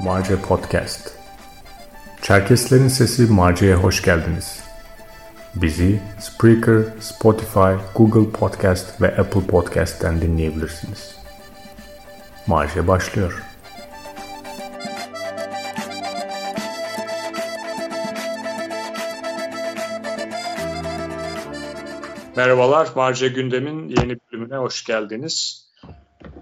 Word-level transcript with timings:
Marce 0.00 0.36
Podcast 0.36 1.12
Çerkeslerin 2.22 2.88
Sesi 2.88 3.22
Marce'ye 3.22 3.74
hoş 3.74 4.02
geldiniz. 4.02 4.60
Bizi 5.54 6.00
Spreaker, 6.20 6.82
Spotify, 7.00 7.74
Google 7.94 8.30
Podcast 8.30 9.02
ve 9.02 9.16
Apple 9.16 9.46
Podcast'ten 9.46 10.20
dinleyebilirsiniz. 10.20 11.16
Marce 12.46 12.88
başlıyor. 12.88 13.42
Merhabalar, 22.36 22.88
Marce 22.96 23.28
Gündem'in 23.28 23.88
yeni 23.88 24.16
bölümüne 24.16 24.56
hoş 24.56 24.84
geldiniz. 24.84 25.66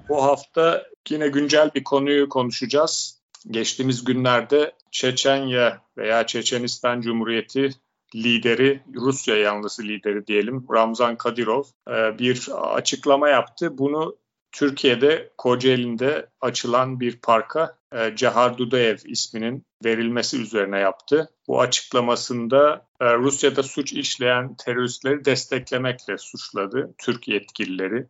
Bu 0.09 0.25
hafta 0.25 0.87
yine 1.11 1.29
güncel 1.29 1.71
bir 1.75 1.85
konuyu 1.85 2.29
konuşacağız. 2.29 3.21
Geçtiğimiz 3.51 4.05
günlerde 4.05 4.73
Çeçenya 4.91 5.83
veya 5.99 6.27
Çeçenistan 6.27 7.01
Cumhuriyeti 7.01 7.71
lideri, 8.15 8.83
Rusya 8.95 9.37
yanlısı 9.37 9.83
lideri 9.83 10.27
diyelim 10.27 10.67
Ramzan 10.73 11.17
Kadyrov 11.17 11.63
e, 11.91 12.19
bir 12.19 12.49
açıklama 12.77 13.29
yaptı. 13.29 13.79
Bunu 13.79 14.17
Türkiye'de 14.53 15.33
Kocaeli'nde 15.39 16.27
açılan 16.41 17.01
bir 17.01 17.21
parka 17.21 17.79
Cahar 18.17 18.59
Dudaev 18.59 18.97
isminin 19.05 19.67
verilmesi 19.85 20.43
üzerine 20.43 20.79
yaptı. 20.79 21.31
Bu 21.49 21.61
açıklamasında 21.61 22.87
e, 23.01 23.15
Rusya'da 23.15 23.63
suç 23.63 23.93
işleyen 23.93 24.55
teröristleri 24.55 25.25
desteklemekle 25.25 26.19
suçladı 26.19 26.95
Türk 26.99 27.29
yetkilileri 27.29 28.07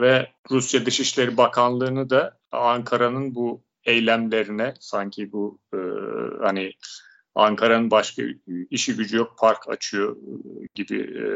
ve 0.00 0.28
Rusya 0.50 0.86
Dışişleri 0.86 1.36
Bakanlığı'nı 1.36 2.10
da 2.10 2.38
Ankara'nın 2.52 3.34
bu 3.34 3.62
eylemlerine 3.84 4.74
sanki 4.80 5.32
bu 5.32 5.58
e, 5.74 5.78
hani 6.40 6.72
Ankara'nın 7.34 7.90
başka 7.90 8.22
işi 8.70 8.96
gücü 8.96 9.16
yok 9.16 9.38
park 9.38 9.68
açıyor 9.68 10.16
gibi 10.74 11.00
e, 11.00 11.26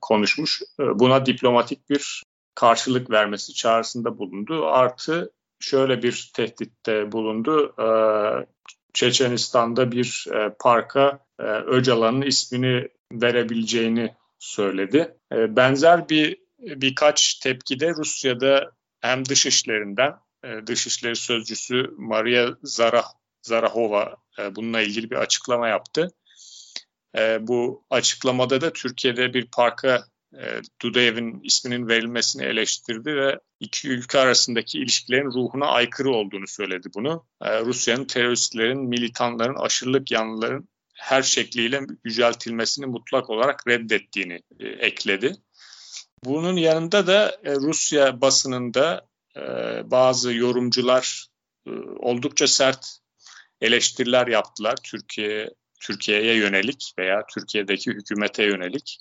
konuşmuş. 0.00 0.62
E, 0.80 0.98
buna 0.98 1.26
diplomatik 1.26 1.90
bir 1.90 2.22
karşılık 2.54 3.10
vermesi 3.10 3.54
çağrısında 3.54 4.18
bulundu. 4.18 4.66
Artı 4.66 5.32
şöyle 5.60 6.02
bir 6.02 6.30
tehditte 6.34 7.12
bulundu. 7.12 7.74
E, 7.78 7.88
Çeçenistan'da 8.94 9.92
bir 9.92 10.26
e, 10.34 10.54
parka 10.60 11.18
e, 11.38 11.42
Öcalan'ın 11.42 12.22
ismini 12.22 12.88
verebileceğini 13.12 14.14
söyledi. 14.38 15.16
E, 15.32 15.56
benzer 15.56 16.08
bir 16.08 16.38
birkaç 16.58 17.34
tepkide 17.34 17.90
Rusya'da 17.90 18.72
hem 19.00 19.24
dışişlerinden 19.24 20.14
e, 20.44 20.66
Dışişleri 20.66 21.16
Sözcüsü 21.16 21.90
Maria 21.96 22.54
Zarah, 22.62 23.06
Zarahova 23.42 24.16
bununla 24.50 24.80
ilgili 24.80 25.10
bir 25.10 25.16
açıklama 25.16 25.68
yaptı. 25.68 26.10
Bu 27.40 27.84
açıklamada 27.90 28.60
da 28.60 28.72
Türkiye'de 28.72 29.34
bir 29.34 29.46
parka 29.50 30.04
Dudayev'in 30.82 31.40
isminin 31.42 31.88
verilmesini 31.88 32.44
eleştirdi 32.44 33.16
ve 33.16 33.40
iki 33.60 33.88
ülke 33.88 34.18
arasındaki 34.18 34.78
ilişkilerin 34.78 35.30
ruhuna 35.30 35.66
aykırı 35.66 36.10
olduğunu 36.10 36.46
söyledi 36.46 36.88
bunu. 36.94 37.26
Rusya'nın 37.42 38.04
teröristlerin, 38.04 38.88
militanların, 38.88 39.54
aşırılık 39.54 40.10
yanlıların 40.10 40.68
her 40.94 41.22
şekliyle 41.22 41.80
yüceltilmesini 42.04 42.86
mutlak 42.86 43.30
olarak 43.30 43.68
reddettiğini 43.68 44.40
ekledi. 44.60 45.36
Bunun 46.24 46.56
yanında 46.56 47.06
da 47.06 47.36
Rusya 47.44 48.20
basınında 48.20 49.08
bazı 49.84 50.32
yorumcular 50.32 51.26
e, 51.66 51.70
oldukça 51.98 52.46
sert 52.46 52.98
eleştiriler 53.60 54.26
yaptılar 54.26 54.76
Türkiye 54.84 55.50
Türkiye'ye 55.80 56.36
yönelik 56.36 56.92
veya 56.98 57.22
Türkiye'deki 57.34 57.90
hükümete 57.90 58.44
yönelik. 58.44 58.98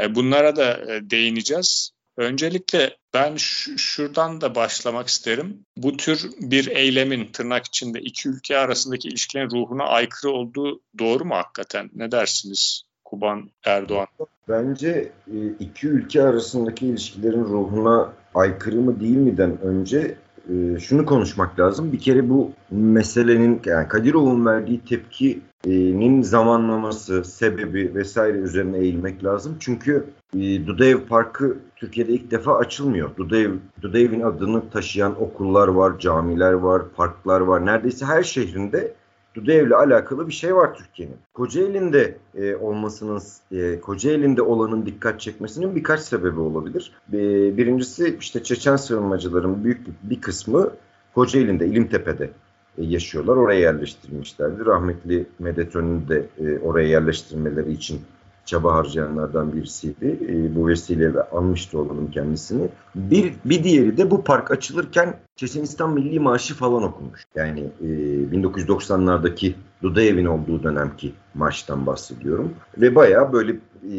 E, 0.00 0.14
bunlara 0.14 0.56
da 0.56 0.94
e, 0.94 1.10
değineceğiz. 1.10 1.90
Öncelikle 2.16 2.96
ben 3.14 3.36
şuradan 3.76 4.40
da 4.40 4.54
başlamak 4.54 5.08
isterim. 5.08 5.64
Bu 5.76 5.96
tür 5.96 6.30
bir 6.40 6.66
eylemin 6.66 7.26
tırnak 7.32 7.66
içinde 7.66 8.00
iki 8.00 8.28
ülke 8.28 8.58
arasındaki 8.58 9.08
ilişkilerin 9.08 9.50
ruhuna 9.50 9.84
aykırı 9.84 10.32
olduğu 10.32 10.80
doğru 10.98 11.24
mu 11.24 11.34
hakikaten? 11.34 11.90
Ne 11.94 12.10
dersiniz 12.12 12.82
Kuban 13.04 13.50
Erdoğan? 13.64 14.06
Bence 14.48 15.12
iki 15.60 15.86
ülke 15.86 16.22
arasındaki 16.22 16.86
ilişkilerin 16.86 17.44
ruhuna 17.44 18.12
aykırı 18.34 18.80
mı 18.80 19.00
değil 19.00 19.16
miden 19.16 19.60
önce 19.60 20.16
e, 20.48 20.78
şunu 20.78 21.06
konuşmak 21.06 21.60
lazım. 21.60 21.92
Bir 21.92 21.98
kere 21.98 22.28
bu 22.30 22.52
meselenin 22.70 23.60
yani 23.64 23.88
Kadirov'un 23.88 24.46
verdiği 24.46 24.80
tepkinin 24.80 26.22
zamanlaması, 26.22 27.24
sebebi 27.24 27.94
vesaire 27.94 28.38
üzerine 28.38 28.78
eğilmek 28.78 29.24
lazım. 29.24 29.56
Çünkü 29.60 30.06
e, 30.34 30.66
Dudaev 30.66 30.98
Parkı 31.08 31.56
Türkiye'de 31.76 32.12
ilk 32.12 32.30
defa 32.30 32.58
açılmıyor. 32.58 33.16
Dudaev, 33.16 33.52
Dudayev'in 33.82 34.20
adını 34.20 34.70
taşıyan 34.70 35.22
okullar 35.22 35.68
var, 35.68 35.98
camiler 35.98 36.52
var, 36.52 36.82
parklar 36.96 37.40
var. 37.40 37.66
Neredeyse 37.66 38.06
her 38.06 38.22
şehrinde 38.22 38.94
Dudev'le 39.38 39.72
alakalı 39.72 40.28
bir 40.28 40.32
şey 40.32 40.54
var 40.54 40.74
Türkiye'nin. 40.74 41.16
Kocaeli'nde 41.34 42.16
e, 42.34 42.56
olmasının, 42.56 43.22
e, 43.52 43.80
Kocaeli'nde 43.80 44.42
olanın 44.42 44.86
dikkat 44.86 45.20
çekmesinin 45.20 45.76
birkaç 45.76 46.00
sebebi 46.00 46.40
olabilir. 46.40 46.92
E, 47.12 47.16
birincisi 47.56 48.16
işte 48.20 48.42
Çeçen 48.42 48.76
sığınmacıların 48.76 49.64
büyük 49.64 49.80
bir 50.02 50.20
kısmı 50.20 50.70
Kocaeli'nde, 51.14 51.66
İlimtepe'de 51.66 52.30
e, 52.78 52.84
yaşıyorlar. 52.84 53.36
Oraya 53.36 53.60
yerleştirilmişlerdi. 53.60 54.66
Rahmetli 54.66 55.26
Medet 55.38 55.76
Ön'ün 55.76 56.08
de 56.08 56.26
e, 56.38 56.58
oraya 56.58 56.88
yerleştirmeleri 56.88 57.72
için 57.72 58.00
çaba 58.48 58.74
harcayanlardan 58.74 59.52
birisiydi. 59.52 60.18
E, 60.28 60.56
bu 60.56 60.68
vesileyle 60.68 61.22
anmıştı 61.22 61.78
olalım 61.78 62.10
kendisini. 62.10 62.68
Bir, 62.94 63.32
bir 63.44 63.64
diğeri 63.64 63.96
de 63.96 64.10
bu 64.10 64.24
park 64.24 64.50
açılırken 64.50 65.16
Çeçenistan 65.36 65.92
Milli 65.92 66.20
Marşı 66.20 66.54
falan 66.54 66.82
okumuş. 66.82 67.24
Yani 67.34 67.60
e, 67.80 67.86
1990'lardaki 67.86 69.54
Dudayev'in 69.82 70.26
olduğu 70.26 70.62
dönemki 70.62 71.12
marştan 71.34 71.86
bahsediyorum. 71.86 72.54
Ve 72.78 72.94
bayağı 72.94 73.32
böyle 73.32 73.52
e, 73.82 73.96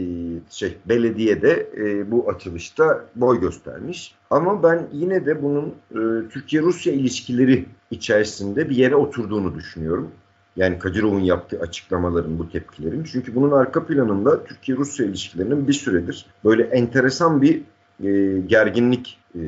şey 0.50 0.78
belediyede 0.86 1.70
e, 1.78 2.12
bu 2.12 2.30
açılışta 2.30 3.06
boy 3.16 3.40
göstermiş. 3.40 4.16
Ama 4.30 4.64
ben 4.64 4.88
yine 4.94 5.26
de 5.26 5.44
bunun 5.44 5.74
e, 5.92 6.30
Türkiye-Rusya 6.30 6.94
ilişkileri 6.94 7.66
içerisinde 7.92 8.70
bir 8.70 8.76
yere 8.76 8.96
oturduğunu 8.96 9.56
düşünüyorum. 9.56 10.12
Yani 10.60 10.80
Kadirov'un 10.80 11.20
yaptığı 11.20 11.60
açıklamaların, 11.60 12.40
bu 12.40 12.50
tepkilerin. 12.50 13.04
Çünkü 13.04 13.36
bunun 13.36 13.52
arka 13.52 13.86
planında 13.86 14.44
Türkiye-Rusya 14.44 15.06
ilişkilerinin 15.06 15.68
bir 15.68 15.74
süredir 15.74 16.26
böyle 16.46 16.64
enteresan 16.64 17.42
bir 17.42 17.62
e, 18.04 18.40
gerginlik 18.40 19.20
e, 19.36 19.42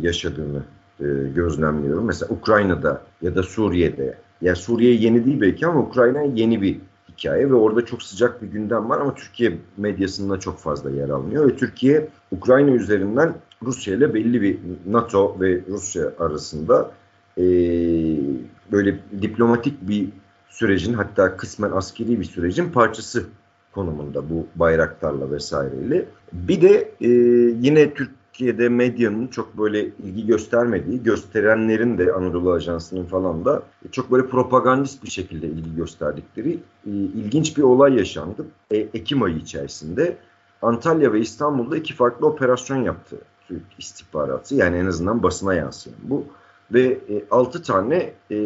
yaşadığını 0.00 0.62
e, 1.00 1.04
gözlemliyorum. 1.34 2.04
Mesela 2.04 2.34
Ukrayna'da 2.34 3.02
ya 3.22 3.34
da 3.34 3.42
Suriye'de. 3.42 4.14
Ya 4.40 4.54
Suriye 4.54 4.94
yeni 4.94 5.24
değil 5.24 5.40
belki 5.40 5.66
ama 5.66 5.80
Ukrayna 5.80 6.22
yeni 6.22 6.62
bir 6.62 6.80
hikaye 7.08 7.50
ve 7.50 7.54
orada 7.54 7.84
çok 7.84 8.02
sıcak 8.02 8.42
bir 8.42 8.46
gündem 8.46 8.90
var 8.90 9.00
ama 9.00 9.14
Türkiye 9.14 9.58
medyasında 9.76 10.40
çok 10.40 10.58
fazla 10.58 10.90
yer 10.90 11.08
almıyor 11.08 11.48
ve 11.48 11.56
Türkiye 11.56 12.08
Ukrayna 12.30 12.70
üzerinden 12.70 13.34
Rusya 13.62 13.94
ile 13.94 14.14
belli 14.14 14.42
bir 14.42 14.58
NATO 14.86 15.36
ve 15.40 15.60
Rusya 15.68 16.12
arasında 16.18 16.90
e, 17.38 17.44
böyle 18.72 18.98
diplomatik 19.22 19.88
bir 19.88 20.08
sürecin 20.52 20.92
hatta 20.92 21.36
kısmen 21.36 21.70
askeri 21.70 22.20
bir 22.20 22.24
sürecin 22.24 22.70
parçası 22.70 23.24
konumunda 23.72 24.30
bu 24.30 24.46
bayraktarla 24.56 25.30
vesaireyle. 25.30 26.06
Bir 26.32 26.62
de 26.62 26.92
e, 27.00 27.08
yine 27.60 27.94
Türkiye'de 27.94 28.68
medyanın 28.68 29.26
çok 29.26 29.58
böyle 29.58 29.86
ilgi 29.86 30.26
göstermediği, 30.26 31.02
gösterenlerin 31.02 31.98
de 31.98 32.12
Anadolu 32.12 32.52
Ajansı'nın 32.52 33.04
falan 33.04 33.44
da 33.44 33.62
çok 33.92 34.12
böyle 34.12 34.26
propagandist 34.26 35.04
bir 35.04 35.10
şekilde 35.10 35.46
ilgi 35.46 35.76
gösterdikleri 35.76 36.58
e, 36.86 36.90
ilginç 36.90 37.56
bir 37.56 37.62
olay 37.62 37.96
yaşandı. 37.96 38.46
E, 38.70 38.76
Ekim 38.76 39.22
ayı 39.22 39.36
içerisinde 39.36 40.16
Antalya 40.62 41.12
ve 41.12 41.20
İstanbul'da 41.20 41.76
iki 41.76 41.94
farklı 41.94 42.26
operasyon 42.26 42.82
yaptı 42.82 43.16
Türk 43.48 43.62
istihbaratı. 43.78 44.54
Yani 44.54 44.76
en 44.76 44.86
azından 44.86 45.22
basına 45.22 45.54
yansıyan 45.54 45.98
bu 46.02 46.24
ve 46.72 46.98
e, 47.08 47.24
6 47.30 47.62
tane 47.62 47.96
e, 48.30 48.36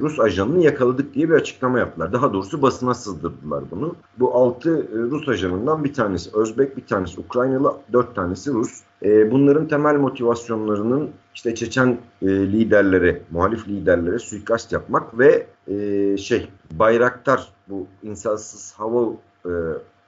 Rus 0.00 0.20
ajanını 0.20 0.64
yakaladık 0.64 1.14
diye 1.14 1.28
bir 1.28 1.34
açıklama 1.34 1.78
yaptılar. 1.78 2.12
Daha 2.12 2.32
doğrusu 2.32 2.62
basına 2.62 2.94
sızdırdılar 2.94 3.64
bunu. 3.70 3.96
Bu 4.18 4.34
6 4.34 4.70
e, 4.70 4.98
Rus 4.98 5.28
ajanından 5.28 5.84
bir 5.84 5.94
tanesi 5.94 6.30
Özbek, 6.36 6.76
bir 6.76 6.86
tanesi 6.86 7.20
Ukraynalı, 7.20 7.74
4 7.92 8.14
tanesi 8.14 8.52
Rus. 8.52 8.80
E, 9.02 9.30
bunların 9.30 9.68
temel 9.68 9.94
motivasyonlarının 9.94 11.10
işte 11.34 11.54
Çeçen 11.54 11.98
e, 12.22 12.26
liderlere, 12.26 13.22
muhalif 13.30 13.68
liderlere 13.68 14.18
suikast 14.18 14.72
yapmak 14.72 15.18
ve 15.18 15.46
e, 15.68 16.16
şey 16.16 16.48
Bayraktar 16.72 17.48
bu 17.68 17.86
insansız 18.02 18.74
hava 18.76 19.12
e, 19.46 19.50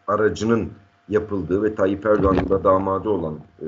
aracının 0.07 0.71
yapıldığı 1.11 1.62
ve 1.62 1.75
Tayyip 1.75 2.07
Erdoğan'ın 2.07 2.49
da 2.49 2.65
damadı 2.65 3.09
olan 3.09 3.35
e, 3.61 3.67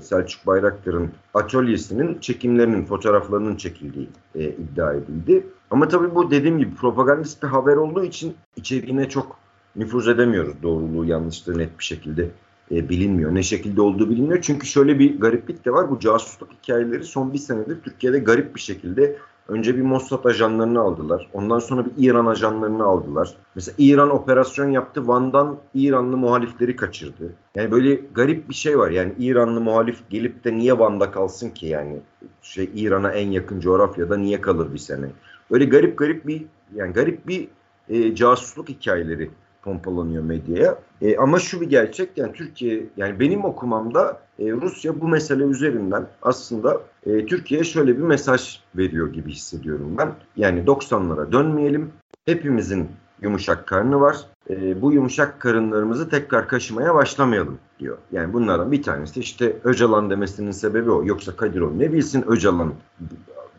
Selçuk 0.00 0.46
Bayraktar'ın 0.46 1.10
atölyesinin 1.34 2.18
çekimlerinin, 2.18 2.84
fotoğraflarının 2.84 3.56
çekildiği 3.56 4.08
e, 4.34 4.44
iddia 4.44 4.94
edildi. 4.94 5.46
Ama 5.70 5.88
tabii 5.88 6.14
bu 6.14 6.30
dediğim 6.30 6.58
gibi 6.58 6.74
propagandist 6.74 7.42
bir 7.42 7.48
haber 7.48 7.76
olduğu 7.76 8.04
için 8.04 8.34
içeriğine 8.56 9.08
çok 9.08 9.36
nüfuz 9.76 10.08
edemiyoruz. 10.08 10.54
Doğruluğu, 10.62 11.04
yanlışlığı 11.04 11.58
net 11.58 11.78
bir 11.78 11.84
şekilde 11.84 12.30
e, 12.72 12.88
bilinmiyor. 12.88 13.34
Ne 13.34 13.42
şekilde 13.42 13.80
olduğu 13.80 14.10
bilinmiyor. 14.10 14.42
Çünkü 14.42 14.66
şöyle 14.66 14.98
bir 14.98 15.20
gariplik 15.20 15.64
de 15.64 15.72
var. 15.72 15.90
Bu 15.90 15.98
casusluk 15.98 16.48
hikayeleri 16.62 17.04
son 17.04 17.32
bir 17.32 17.38
senedir 17.38 17.80
Türkiye'de 17.84 18.18
garip 18.18 18.54
bir 18.54 18.60
şekilde 18.60 19.16
önce 19.50 19.76
bir 19.76 19.82
Mossad 19.82 20.24
ajanlarını 20.24 20.80
aldılar. 20.80 21.28
Ondan 21.32 21.58
sonra 21.58 21.86
bir 21.86 21.90
İran 21.96 22.26
ajanlarını 22.26 22.84
aldılar. 22.84 23.34
Mesela 23.54 23.74
İran 23.78 24.10
operasyon 24.10 24.70
yaptı. 24.70 25.08
Van'dan 25.08 25.58
İranlı 25.74 26.16
muhalifleri 26.16 26.76
kaçırdı. 26.76 27.34
Yani 27.54 27.70
böyle 27.70 27.94
garip 27.94 28.48
bir 28.48 28.54
şey 28.54 28.78
var. 28.78 28.90
Yani 28.90 29.12
İranlı 29.18 29.60
muhalif 29.60 30.10
gelip 30.10 30.44
de 30.44 30.56
niye 30.56 30.78
Van'da 30.78 31.10
kalsın 31.10 31.50
ki 31.50 31.66
yani? 31.66 32.00
Şey 32.42 32.70
İran'a 32.74 33.12
en 33.12 33.30
yakın 33.30 33.60
coğrafyada 33.60 34.16
niye 34.16 34.40
kalır 34.40 34.72
bir 34.72 34.78
sene? 34.78 35.06
Böyle 35.50 35.64
garip 35.64 35.98
garip 35.98 36.26
bir 36.26 36.44
yani 36.74 36.92
garip 36.92 37.28
bir 37.28 37.48
e, 37.88 38.14
casusluk 38.14 38.68
hikayeleri 38.68 39.30
pompalanıyor 39.62 40.22
medyaya. 40.22 40.78
E, 41.02 41.16
ama 41.16 41.38
şu 41.38 41.60
bir 41.60 41.70
gerçek 41.70 42.18
yani 42.18 42.32
Türkiye 42.32 42.86
yani 42.96 43.20
benim 43.20 43.44
okumamda 43.44 44.20
e, 44.38 44.52
Rusya 44.52 45.00
bu 45.00 45.08
mesele 45.08 45.44
üzerinden 45.44 46.06
aslında 46.22 46.80
e, 47.06 47.26
Türkiye'ye 47.26 47.64
şöyle 47.64 47.98
bir 47.98 48.02
mesaj 48.02 48.60
veriyor 48.76 49.12
gibi 49.12 49.30
hissediyorum 49.30 49.94
ben. 49.98 50.12
Yani 50.36 50.60
90'lara 50.60 51.32
dönmeyelim. 51.32 51.92
Hepimizin 52.26 52.88
yumuşak 53.22 53.66
karnı 53.66 54.00
var. 54.00 54.16
E, 54.50 54.82
bu 54.82 54.92
yumuşak 54.92 55.40
karınlarımızı 55.40 56.08
tekrar 56.08 56.48
kaşımaya 56.48 56.94
başlamayalım 56.94 57.58
diyor. 57.78 57.98
Yani 58.12 58.32
bunlardan 58.32 58.72
bir 58.72 58.82
tanesi 58.82 59.20
işte 59.20 59.56
Öcalan 59.64 60.10
demesinin 60.10 60.50
sebebi 60.50 60.90
o. 60.90 61.04
Yoksa 61.06 61.36
Kadirov 61.36 61.78
ne 61.78 61.92
bilsin 61.92 62.24
Öcalan 62.26 62.72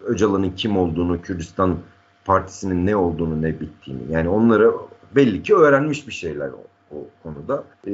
Öcalan'ın 0.05 0.49
kim 0.49 0.77
olduğunu, 0.77 1.21
Kürdistan 1.21 1.77
Partisi'nin 2.25 2.85
ne 2.85 2.95
olduğunu, 2.95 3.41
ne 3.41 3.59
bittiğini. 3.59 4.01
Yani 4.11 4.29
onları 4.29 4.73
belli 5.15 5.43
ki 5.43 5.55
öğrenmiş 5.55 6.07
bir 6.07 6.13
şeyler 6.13 6.49
o, 6.49 6.63
o 6.91 7.07
konuda. 7.23 7.63
E, 7.87 7.91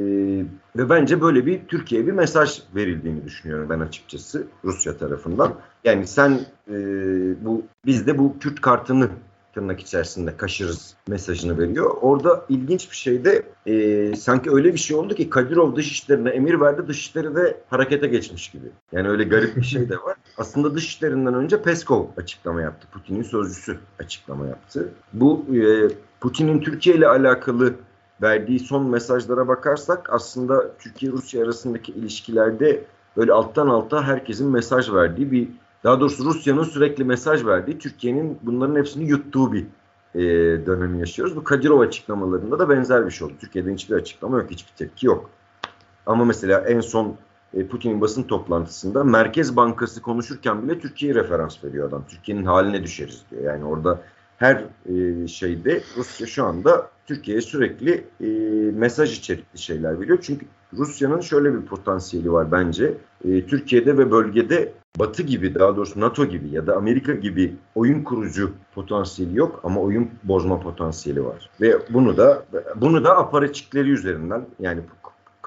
ve 0.76 0.90
bence 0.90 1.20
böyle 1.20 1.46
bir 1.46 1.60
Türkiye'ye 1.68 2.06
bir 2.06 2.12
mesaj 2.12 2.62
verildiğini 2.74 3.24
düşünüyorum 3.24 3.70
ben 3.70 3.80
açıkçası 3.80 4.46
Rusya 4.64 4.96
tarafından. 4.96 5.54
Yani 5.84 6.06
sen 6.06 6.40
e, 6.70 6.74
bu 7.44 7.62
biz 7.86 8.06
de 8.06 8.18
bu 8.18 8.38
Kürt 8.38 8.60
kartını 8.60 9.08
tırnak 9.58 9.80
içerisinde 9.80 10.36
kaşırız 10.36 10.94
mesajını 11.08 11.58
veriyor. 11.58 11.96
Orada 12.00 12.44
ilginç 12.48 12.90
bir 12.90 12.96
şey 12.96 13.24
de 13.24 13.42
e, 13.66 14.16
sanki 14.16 14.50
öyle 14.50 14.72
bir 14.72 14.78
şey 14.78 14.96
oldu 14.96 15.14
ki 15.14 15.30
Kadirov 15.30 15.76
dışişlerine 15.76 16.30
emir 16.30 16.60
verdi 16.60 16.88
dışişleri 16.88 17.36
de 17.36 17.60
harekete 17.70 18.06
geçmiş 18.06 18.50
gibi. 18.50 18.66
Yani 18.92 19.08
öyle 19.08 19.24
garip 19.24 19.56
bir 19.56 19.62
şey 19.62 19.88
de 19.88 19.96
var. 19.96 20.16
Aslında 20.36 20.74
dışişlerinden 20.74 21.34
önce 21.34 21.62
Peskov 21.62 22.06
açıklama 22.16 22.62
yaptı. 22.62 22.88
Putin'in 22.92 23.22
sözcüsü 23.22 23.78
açıklama 23.98 24.46
yaptı. 24.46 24.88
Bu 25.12 25.44
e, 25.54 25.88
Putin'in 26.20 26.60
Türkiye 26.60 26.96
ile 26.96 27.08
alakalı 27.08 27.74
verdiği 28.22 28.60
son 28.60 28.86
mesajlara 28.86 29.48
bakarsak 29.48 30.12
aslında 30.12 30.76
Türkiye-Rusya 30.78 31.44
arasındaki 31.44 31.92
ilişkilerde 31.92 32.84
böyle 33.16 33.32
alttan 33.32 33.66
alta 33.66 34.02
herkesin 34.02 34.50
mesaj 34.50 34.92
verdiği 34.92 35.32
bir 35.32 35.48
daha 35.84 36.00
doğrusu 36.00 36.24
Rusya'nın 36.24 36.64
sürekli 36.64 37.04
mesaj 37.04 37.44
verdiği 37.46 37.78
Türkiye'nin 37.78 38.38
bunların 38.42 38.76
hepsini 38.76 39.04
yuttuğu 39.04 39.52
bir 39.52 39.66
e, 40.14 40.20
dönemi 40.66 41.00
yaşıyoruz. 41.00 41.36
Bu 41.36 41.44
Kadirov 41.44 41.80
açıklamalarında 41.80 42.58
da 42.58 42.68
benzer 42.68 43.06
bir 43.06 43.10
şey 43.10 43.26
oldu. 43.26 43.34
Türkiye'den 43.40 43.74
hiçbir 43.74 43.94
açıklama 43.94 44.38
yok, 44.38 44.50
hiçbir 44.50 44.72
tepki 44.76 45.06
yok. 45.06 45.30
Ama 46.06 46.24
mesela 46.24 46.60
en 46.60 46.80
son 46.80 47.16
e, 47.54 47.66
Putin'in 47.66 48.00
basın 48.00 48.22
toplantısında 48.22 49.04
Merkez 49.04 49.56
Bankası 49.56 50.02
konuşurken 50.02 50.62
bile 50.62 50.78
Türkiye'ye 50.78 51.14
referans 51.14 51.64
veriyor 51.64 51.88
adam. 51.88 52.04
Türkiye'nin 52.08 52.44
haline 52.44 52.82
düşeriz 52.82 53.22
diyor. 53.30 53.42
Yani 53.42 53.64
orada 53.64 54.00
her 54.36 54.64
e, 54.86 55.28
şeyde 55.28 55.82
Rusya 55.96 56.26
şu 56.26 56.44
anda 56.44 56.90
Türkiye'ye 57.08 57.40
sürekli 57.40 58.04
e, 58.20 58.26
mesaj 58.70 59.18
içerikli 59.18 59.58
şeyler 59.58 60.00
veriyor. 60.00 60.18
Çünkü 60.22 60.46
Rusya'nın 60.72 61.20
şöyle 61.20 61.54
bir 61.54 61.60
potansiyeli 61.60 62.32
var 62.32 62.52
bence. 62.52 62.94
E, 63.24 63.46
Türkiye'de 63.46 63.98
ve 63.98 64.10
bölgede 64.10 64.72
Batı 64.98 65.22
gibi 65.22 65.54
daha 65.54 65.76
doğrusu 65.76 66.00
NATO 66.00 66.26
gibi 66.26 66.48
ya 66.48 66.66
da 66.66 66.76
Amerika 66.76 67.14
gibi 67.14 67.54
oyun 67.74 68.04
kurucu 68.04 68.50
potansiyeli 68.74 69.38
yok 69.38 69.60
ama 69.64 69.80
oyun 69.80 70.10
bozma 70.24 70.60
potansiyeli 70.60 71.24
var. 71.24 71.50
Ve 71.60 71.78
bunu 71.90 72.16
da 72.16 72.44
bunu 72.76 73.04
da 73.04 73.18
aparaçikleri 73.18 73.90
üzerinden 73.90 74.46
yani 74.60 74.80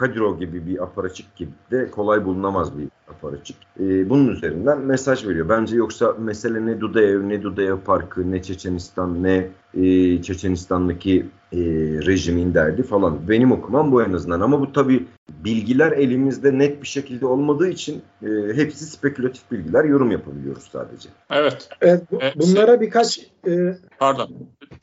Kadirov 0.02 0.40
gibi 0.40 0.68
bir 0.68 0.84
aparaçık 0.84 1.36
gibi 1.36 1.52
de 1.72 1.92
kolay 1.92 2.26
bulunamaz 2.26 2.78
bir 2.78 2.88
aparaçık. 3.08 3.58
E, 3.80 4.10
bunun 4.10 4.28
üzerinden 4.28 4.80
mesaj 4.80 5.28
veriyor. 5.28 5.50
Bence 5.50 5.76
yoksa 5.76 6.16
mesele 6.20 6.66
ne 6.66 6.80
Dudaev, 6.80 7.30
ne 7.30 7.44
Dudaev 7.44 7.78
Parkı, 7.78 8.32
ne 8.32 8.42
Çeçenistan, 8.42 9.24
ne 9.24 9.48
e, 9.74 10.22
Çeçenistan'daki 10.22 11.26
e, 11.54 11.60
rejimin 12.06 12.54
derdi 12.54 12.84
falan. 12.84 13.30
Benim 13.30 13.52
okumam 13.52 13.92
bu 13.92 14.04
en 14.04 14.14
azından. 14.14 14.42
Ama 14.42 14.62
bu 14.62 14.74
tabi 14.74 15.06
bilgiler 15.30 15.92
elimizde 15.92 16.58
net 16.58 16.82
bir 16.82 16.88
şekilde 16.88 17.26
olmadığı 17.26 17.70
için 17.70 18.02
e, 18.24 18.28
hepsi 18.56 18.86
spekülatif 18.86 19.52
bilgiler. 19.52 19.84
Yorum 19.84 20.12
yapabiliyoruz 20.12 20.64
sadece. 20.72 21.10
Evet. 21.30 21.70
evet 21.82 22.04
bu, 22.12 22.20
bunlara 22.36 22.82
birkaç... 22.82 23.20
E, 23.48 23.78
Pardon. 24.00 24.30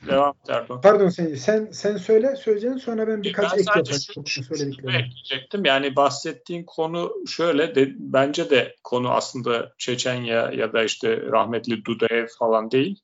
Devam 0.07 0.33
Erdoğan. 0.49 0.81
Pardon 0.81 1.09
sen, 1.09 1.35
sen 1.35 1.67
sen 1.71 1.97
söyle 1.97 2.35
söyleyeceğin 2.35 2.77
sonra 2.77 3.07
ben 3.07 3.23
birkaç 3.23 3.53
ben 3.53 3.57
ek 3.57 3.71
yapacağım. 3.75 4.27
Şu, 4.27 4.41
ekleyecektim. 4.53 5.65
Yani 5.65 5.95
bahsettiğin 5.95 6.63
konu 6.63 7.13
şöyle 7.27 7.75
de, 7.75 7.89
bence 7.97 8.49
de 8.49 8.75
konu 8.83 9.09
aslında 9.11 9.73
Çeçenya 9.77 10.51
ya 10.51 10.73
da 10.73 10.83
işte 10.83 11.21
rahmetli 11.21 11.85
Dudaev 11.85 12.27
falan 12.39 12.71
değil. 12.71 12.99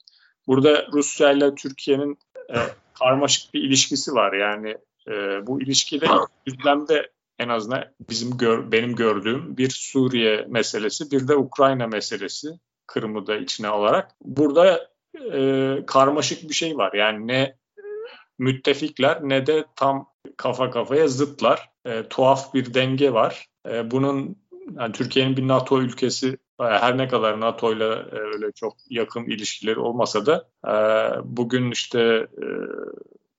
Burada 0.47 0.87
Rusya 0.93 1.31
ile 1.31 1.55
Türkiye'nin 1.55 2.17
e, 2.49 2.57
karmaşık 2.99 3.53
bir 3.53 3.63
ilişkisi 3.63 4.13
var. 4.13 4.33
Yani 4.33 4.77
e, 5.07 5.47
bu 5.47 5.61
ilişkide 5.61 6.07
düzlemde 6.47 7.11
en 7.39 7.49
azından 7.49 7.83
bizim 8.09 8.37
gör, 8.37 8.71
benim 8.71 8.95
gördüğüm 8.95 9.57
bir 9.57 9.69
Suriye 9.69 10.45
meselesi, 10.49 11.11
bir 11.11 11.27
de 11.27 11.35
Ukrayna 11.35 11.87
meselesi 11.87 12.47
Kırım'ı 12.87 13.27
da 13.27 13.35
içine 13.35 13.67
alarak. 13.67 14.11
Burada 14.21 14.94
e, 15.33 15.79
karmaşık 15.85 16.49
bir 16.49 16.53
şey 16.53 16.77
var. 16.77 16.93
Yani 16.93 17.27
ne 17.27 17.55
müttefikler 18.39 19.19
ne 19.23 19.47
de 19.47 19.65
tam 19.75 20.09
kafa 20.37 20.69
kafaya 20.69 21.07
zıtlar. 21.07 21.69
E, 21.85 22.03
tuhaf 22.09 22.53
bir 22.53 22.73
denge 22.73 23.13
var. 23.13 23.45
E, 23.69 23.91
bunun 23.91 24.37
yani 24.79 24.91
Türkiye'nin 24.91 25.37
bir 25.37 25.47
NATO 25.47 25.81
ülkesi 25.81 26.37
e, 26.59 26.63
her 26.63 26.97
ne 26.97 27.07
kadar 27.07 27.39
NATO 27.39 27.73
ile 27.73 27.85
e, 27.85 28.15
öyle 28.15 28.51
çok 28.51 28.73
yakın 28.89 29.25
ilişkileri 29.25 29.79
olmasa 29.79 30.25
da 30.25 30.49
e, 30.67 30.73
bugün 31.23 31.71
işte 31.71 32.27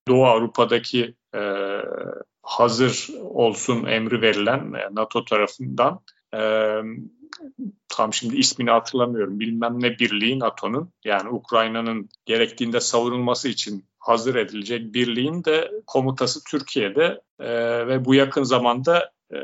Doğu 0.07 0.25
Avrupa'daki 0.25 1.15
hazır 2.41 3.09
olsun 3.21 3.85
emri 3.85 4.21
verilen 4.21 4.73
NATO 4.91 5.25
tarafından 5.25 5.99
tam 7.89 8.13
şimdi 8.13 8.35
ismini 8.35 8.69
hatırlamıyorum 8.69 9.39
bilmem 9.39 9.81
ne 9.81 9.99
birliği 9.99 10.39
NATO'nun 10.39 10.89
yani 11.03 11.29
Ukrayna'nın 11.29 12.09
gerektiğinde 12.25 12.79
savunulması 12.79 13.49
için 13.49 13.85
hazır 13.99 14.35
edilecek 14.35 14.93
birliğin 14.93 15.43
de 15.43 15.71
komutası 15.87 16.39
Türkiye'de 16.51 17.21
e, 17.39 17.49
ve 17.87 18.05
bu 18.05 18.15
yakın 18.15 18.43
zamanda 18.43 19.11
e, 19.33 19.37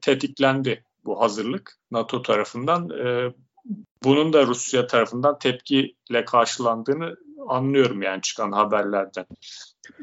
tetiklendi 0.00 0.84
bu 1.04 1.20
hazırlık 1.20 1.78
NATO 1.90 2.22
tarafından. 2.22 2.90
E, 2.90 3.32
bunun 4.04 4.32
da 4.32 4.46
Rusya 4.46 4.86
tarafından 4.86 5.38
tepkiyle 5.38 6.24
karşılandığını 6.24 7.16
anlıyorum 7.48 8.02
yani 8.02 8.22
çıkan 8.22 8.52
haberlerden. 8.52 9.26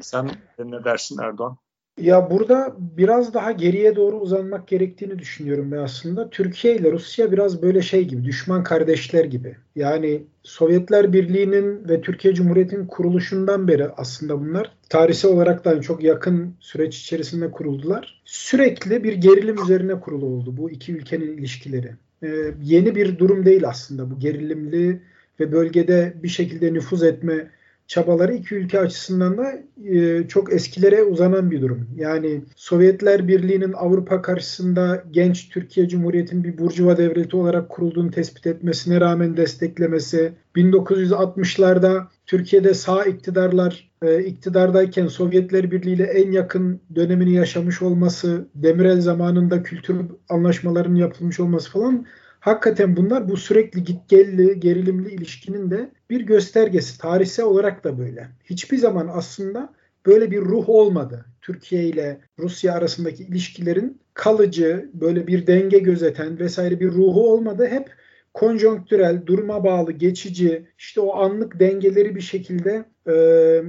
Sen 0.00 0.30
ne 0.58 0.84
dersin 0.84 1.18
Erdoğan? 1.22 1.56
Ya 2.00 2.30
burada 2.30 2.76
biraz 2.78 3.34
daha 3.34 3.52
geriye 3.52 3.96
doğru 3.96 4.16
uzanmak 4.20 4.68
gerektiğini 4.68 5.18
düşünüyorum 5.18 5.72
ben 5.72 5.76
aslında. 5.76 6.30
Türkiye 6.30 6.76
ile 6.76 6.92
Rusya 6.92 7.32
biraz 7.32 7.62
böyle 7.62 7.82
şey 7.82 8.04
gibi, 8.04 8.24
düşman 8.24 8.64
kardeşler 8.64 9.24
gibi. 9.24 9.56
Yani 9.76 10.22
Sovyetler 10.42 11.12
Birliği'nin 11.12 11.88
ve 11.88 12.00
Türkiye 12.00 12.34
Cumhuriyeti'nin 12.34 12.86
kuruluşundan 12.86 13.68
beri 13.68 13.88
aslında 13.88 14.40
bunlar 14.40 14.72
tarihsel 14.88 15.30
olarak 15.30 15.64
da 15.64 15.80
çok 15.80 16.02
yakın 16.02 16.54
süreç 16.60 16.98
içerisinde 16.98 17.50
kuruldular. 17.50 18.22
Sürekli 18.24 19.04
bir 19.04 19.12
gerilim 19.12 19.62
üzerine 19.62 20.00
kurulu 20.00 20.26
oldu 20.26 20.56
bu 20.56 20.70
iki 20.70 20.92
ülkenin 20.92 21.38
ilişkileri. 21.38 21.90
Ee, 22.22 22.28
yeni 22.62 22.94
bir 22.94 23.18
durum 23.18 23.46
değil 23.46 23.68
aslında 23.68 24.10
bu 24.10 24.18
gerilimli 24.18 25.02
ve 25.40 25.52
bölgede 25.52 26.14
bir 26.22 26.28
şekilde 26.28 26.72
nüfuz 26.72 27.02
etme 27.02 27.50
çabaları 27.86 28.34
iki 28.34 28.54
ülke 28.54 28.80
açısından 28.80 29.38
da 29.38 29.52
e, 29.84 30.28
çok 30.28 30.52
eskilere 30.52 31.02
uzanan 31.02 31.50
bir 31.50 31.62
durum. 31.62 31.88
Yani 31.96 32.40
Sovyetler 32.56 33.28
Birliği'nin 33.28 33.72
Avrupa 33.72 34.22
karşısında 34.22 35.04
genç 35.10 35.48
Türkiye 35.48 35.88
Cumhuriyeti'nin 35.88 36.44
bir 36.44 36.58
burjuva 36.58 36.96
devleti 36.96 37.36
olarak 37.36 37.68
kurulduğunu 37.68 38.10
tespit 38.10 38.46
etmesine 38.46 39.00
rağmen 39.00 39.36
desteklemesi, 39.36 40.32
1960'larda 40.56 42.06
Türkiye'de 42.26 42.74
sağ 42.74 43.04
iktidarlar 43.04 43.90
e, 44.02 44.24
iktidardayken 44.24 45.06
Sovyetler 45.06 45.70
Birliği 45.70 45.94
ile 45.94 46.04
en 46.04 46.32
yakın 46.32 46.80
dönemini 46.94 47.32
yaşamış 47.32 47.82
olması, 47.82 48.48
Demirel 48.54 49.00
zamanında 49.00 49.62
kültür 49.62 49.96
anlaşmalarının 50.28 50.96
yapılmış 50.96 51.40
olması 51.40 51.70
falan 51.70 52.06
hakikaten 52.46 52.96
bunlar 52.96 53.28
bu 53.28 53.36
sürekli 53.36 53.84
gitgelli, 53.84 54.60
gerilimli 54.60 55.10
ilişkinin 55.14 55.70
de 55.70 55.90
bir 56.10 56.20
göstergesi. 56.20 56.98
Tarihsel 56.98 57.44
olarak 57.44 57.84
da 57.84 57.98
böyle. 57.98 58.28
Hiçbir 58.44 58.76
zaman 58.78 59.10
aslında 59.12 59.74
böyle 60.06 60.30
bir 60.30 60.40
ruh 60.40 60.68
olmadı. 60.68 61.24
Türkiye 61.42 61.84
ile 61.84 62.20
Rusya 62.38 62.74
arasındaki 62.74 63.22
ilişkilerin 63.22 64.00
kalıcı, 64.14 64.90
böyle 64.94 65.26
bir 65.26 65.46
denge 65.46 65.78
gözeten 65.78 66.38
vesaire 66.38 66.80
bir 66.80 66.90
ruhu 66.90 67.32
olmadı. 67.32 67.66
Hep 67.66 67.90
konjonktürel, 68.34 69.26
duruma 69.26 69.64
bağlı, 69.64 69.92
geçici, 69.92 70.66
işte 70.78 71.00
o 71.00 71.16
anlık 71.16 71.60
dengeleri 71.60 72.14
bir 72.14 72.20
şekilde 72.20 72.84
e, 73.08 73.62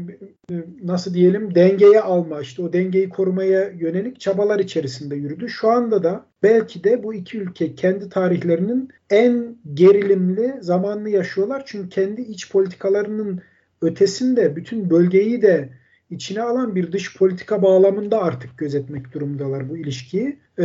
nasıl 0.84 1.13
diyelim 1.13 1.56
dengeye 1.56 2.01
alma, 2.01 2.41
işte 2.41 2.62
o 2.62 2.74
dengeyi 2.74 3.10
korumaya 3.10 3.70
yönelik 3.70 4.20
çabalar 4.20 4.60
içerisinde 4.60 5.15
yürüdü. 5.15 5.50
Şu 5.50 5.70
anda 5.70 6.03
da 6.03 6.25
belki 6.44 6.84
de 6.84 7.03
bu 7.03 7.13
iki 7.13 7.38
ülke 7.38 7.75
kendi 7.75 8.10
tarihlerinin 8.10 8.89
en 9.10 9.58
gerilimli 9.74 10.53
zamanını 10.62 11.10
yaşıyorlar. 11.10 11.63
Çünkü 11.65 11.89
kendi 11.89 12.22
iç 12.22 12.51
politikalarının 12.51 13.41
ötesinde 13.82 14.56
bütün 14.56 14.89
bölgeyi 14.89 15.41
de 15.41 15.70
içine 16.10 16.41
alan 16.41 16.75
bir 16.75 16.91
dış 16.91 17.17
politika 17.17 17.62
bağlamında 17.62 18.22
artık 18.22 18.58
gözetmek 18.58 19.13
durumundalar 19.13 19.70
bu 19.70 19.77
ilişkiyi. 19.77 20.39
Ee, 20.60 20.63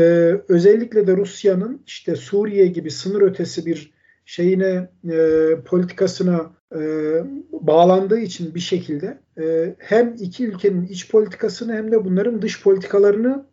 özellikle 0.49 1.07
de 1.07 1.17
Rusya'nın 1.17 1.83
işte 1.87 2.17
Suriye 2.17 2.67
gibi 2.67 2.91
sınır 2.91 3.21
ötesi 3.21 3.67
bir 3.67 3.91
şeyine 4.25 4.91
e, 5.11 5.49
politikasına 5.64 6.52
e, 6.75 6.81
bağlandığı 7.52 8.19
için 8.19 8.55
bir 8.55 8.61
şekilde 8.61 9.19
e, 9.41 9.75
hem 9.79 10.14
iki 10.21 10.47
ülkenin 10.47 10.87
iç 10.87 11.11
politikasını 11.11 11.73
hem 11.73 11.93
de 11.93 12.05
bunların 12.05 12.43
dış 12.43 12.62
politikalarını 12.62 13.47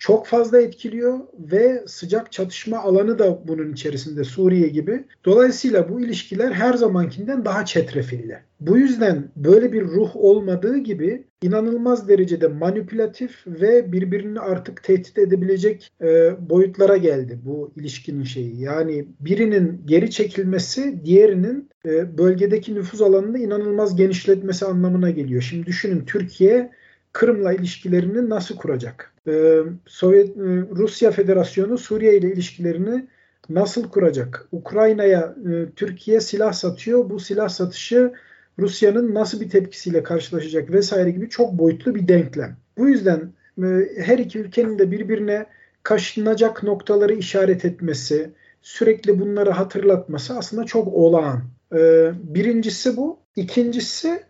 çok 0.00 0.26
fazla 0.26 0.60
etkiliyor 0.60 1.18
ve 1.38 1.82
sıcak 1.86 2.32
çatışma 2.32 2.78
alanı 2.78 3.18
da 3.18 3.48
bunun 3.48 3.72
içerisinde 3.72 4.24
Suriye 4.24 4.68
gibi. 4.68 5.04
Dolayısıyla 5.24 5.88
bu 5.88 6.00
ilişkiler 6.00 6.52
her 6.52 6.74
zamankinden 6.74 7.44
daha 7.44 7.64
çetrefilli. 7.64 8.38
Bu 8.60 8.78
yüzden 8.78 9.28
böyle 9.36 9.72
bir 9.72 9.82
ruh 9.82 10.16
olmadığı 10.16 10.78
gibi 10.78 11.24
inanılmaz 11.42 12.08
derecede 12.08 12.48
manipülatif 12.48 13.46
ve 13.46 13.92
birbirini 13.92 14.40
artık 14.40 14.82
tehdit 14.82 15.18
edebilecek 15.18 15.92
e, 16.02 16.32
boyutlara 16.50 16.96
geldi 16.96 17.38
bu 17.44 17.72
ilişkinin 17.76 18.24
şeyi. 18.24 18.60
Yani 18.60 19.06
birinin 19.20 19.82
geri 19.86 20.10
çekilmesi 20.10 21.04
diğerinin 21.04 21.68
e, 21.86 22.18
bölgedeki 22.18 22.74
nüfuz 22.74 23.02
alanını 23.02 23.38
inanılmaz 23.38 23.96
genişletmesi 23.96 24.66
anlamına 24.66 25.10
geliyor. 25.10 25.42
Şimdi 25.42 25.66
düşünün 25.66 26.04
Türkiye 26.04 26.70
Kırım'la 27.12 27.52
ilişkilerini 27.52 28.30
nasıl 28.30 28.56
kuracak? 28.56 29.09
Ee, 29.26 29.58
Sovyet 29.86 30.28
e, 30.28 30.40
Rusya 30.76 31.10
Federasyonu 31.10 31.78
Suriye 31.78 32.16
ile 32.16 32.32
ilişkilerini 32.32 33.06
nasıl 33.48 33.88
kuracak? 33.88 34.48
Ukrayna'ya 34.52 35.34
e, 35.50 35.70
Türkiye 35.76 36.20
silah 36.20 36.52
satıyor. 36.52 37.10
Bu 37.10 37.20
silah 37.20 37.48
satışı 37.48 38.12
Rusya'nın 38.58 39.14
nasıl 39.14 39.40
bir 39.40 39.50
tepkisiyle 39.50 40.02
karşılaşacak 40.02 40.70
vesaire 40.70 41.10
gibi 41.10 41.28
çok 41.28 41.52
boyutlu 41.52 41.94
bir 41.94 42.08
denklem. 42.08 42.56
Bu 42.78 42.88
yüzden 42.88 43.32
e, 43.62 43.66
her 43.96 44.18
iki 44.18 44.38
ülkenin 44.38 44.78
de 44.78 44.90
birbirine 44.90 45.46
kaşınacak 45.82 46.62
noktaları 46.62 47.14
işaret 47.14 47.64
etmesi, 47.64 48.30
sürekli 48.62 49.20
bunları 49.20 49.50
hatırlatması 49.50 50.38
aslında 50.38 50.64
çok 50.64 50.88
olağan. 50.88 51.42
Ee, 51.74 52.10
birincisi 52.22 52.96
bu. 52.96 53.18
İkincisi 53.36 54.22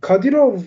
Kadirov 0.00 0.58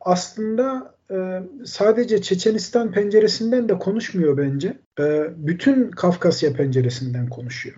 aslında 0.00 0.94
e, 1.10 1.42
sadece 1.64 2.22
Çeçenistan 2.22 2.92
penceresinden 2.92 3.68
de 3.68 3.78
konuşmuyor 3.78 4.36
bence. 4.36 4.78
E, 5.00 5.26
bütün 5.36 5.90
Kafkasya 5.90 6.52
penceresinden 6.52 7.28
konuşuyor. 7.28 7.76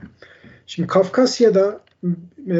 Şimdi 0.66 0.88
Kafkasya'da 0.88 1.80
e, 2.50 2.56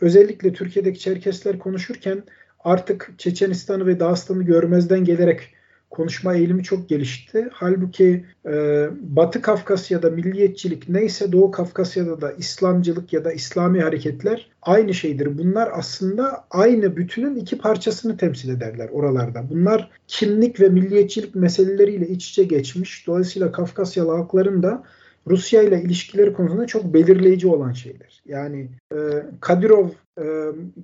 özellikle 0.00 0.52
Türkiye'deki 0.52 0.98
Çerkesler 0.98 1.58
konuşurken 1.58 2.22
artık 2.64 3.14
Çeçenistan'ı 3.18 3.86
ve 3.86 4.00
Dağıstan'ı 4.00 4.42
görmezden 4.42 5.04
gelerek 5.04 5.53
konuşma 5.94 6.34
eğilimi 6.34 6.62
çok 6.62 6.88
gelişti. 6.88 7.48
Halbuki 7.52 8.24
e, 8.46 8.86
Batı 9.00 9.42
Kafkasya'da 9.42 10.10
milliyetçilik 10.10 10.88
neyse 10.88 11.32
Doğu 11.32 11.50
Kafkasya'da 11.50 12.20
da 12.20 12.32
İslamcılık 12.32 13.12
ya 13.12 13.24
da 13.24 13.32
İslami 13.32 13.80
hareketler 13.80 14.50
aynı 14.62 14.94
şeydir. 14.94 15.38
Bunlar 15.38 15.70
aslında 15.72 16.44
aynı 16.50 16.96
bütünün 16.96 17.36
iki 17.36 17.58
parçasını 17.58 18.16
temsil 18.16 18.48
ederler 18.48 18.88
oralarda. 18.92 19.50
Bunlar 19.50 19.90
kimlik 20.06 20.60
ve 20.60 20.68
milliyetçilik 20.68 21.34
meseleleriyle 21.34 22.08
iç 22.08 22.30
içe 22.30 22.44
geçmiş. 22.44 23.06
Dolayısıyla 23.06 23.52
Kafkasyalı 23.52 24.10
halkların 24.10 24.62
da 24.62 24.84
Rusya 25.26 25.62
ile 25.62 25.82
ilişkileri 25.82 26.32
konusunda 26.32 26.66
çok 26.66 26.94
belirleyici 26.94 27.48
olan 27.48 27.72
şeyler. 27.72 28.22
Yani 28.26 28.68
e, 28.92 28.96
Kadirov 29.40 29.88
e, 30.18 30.24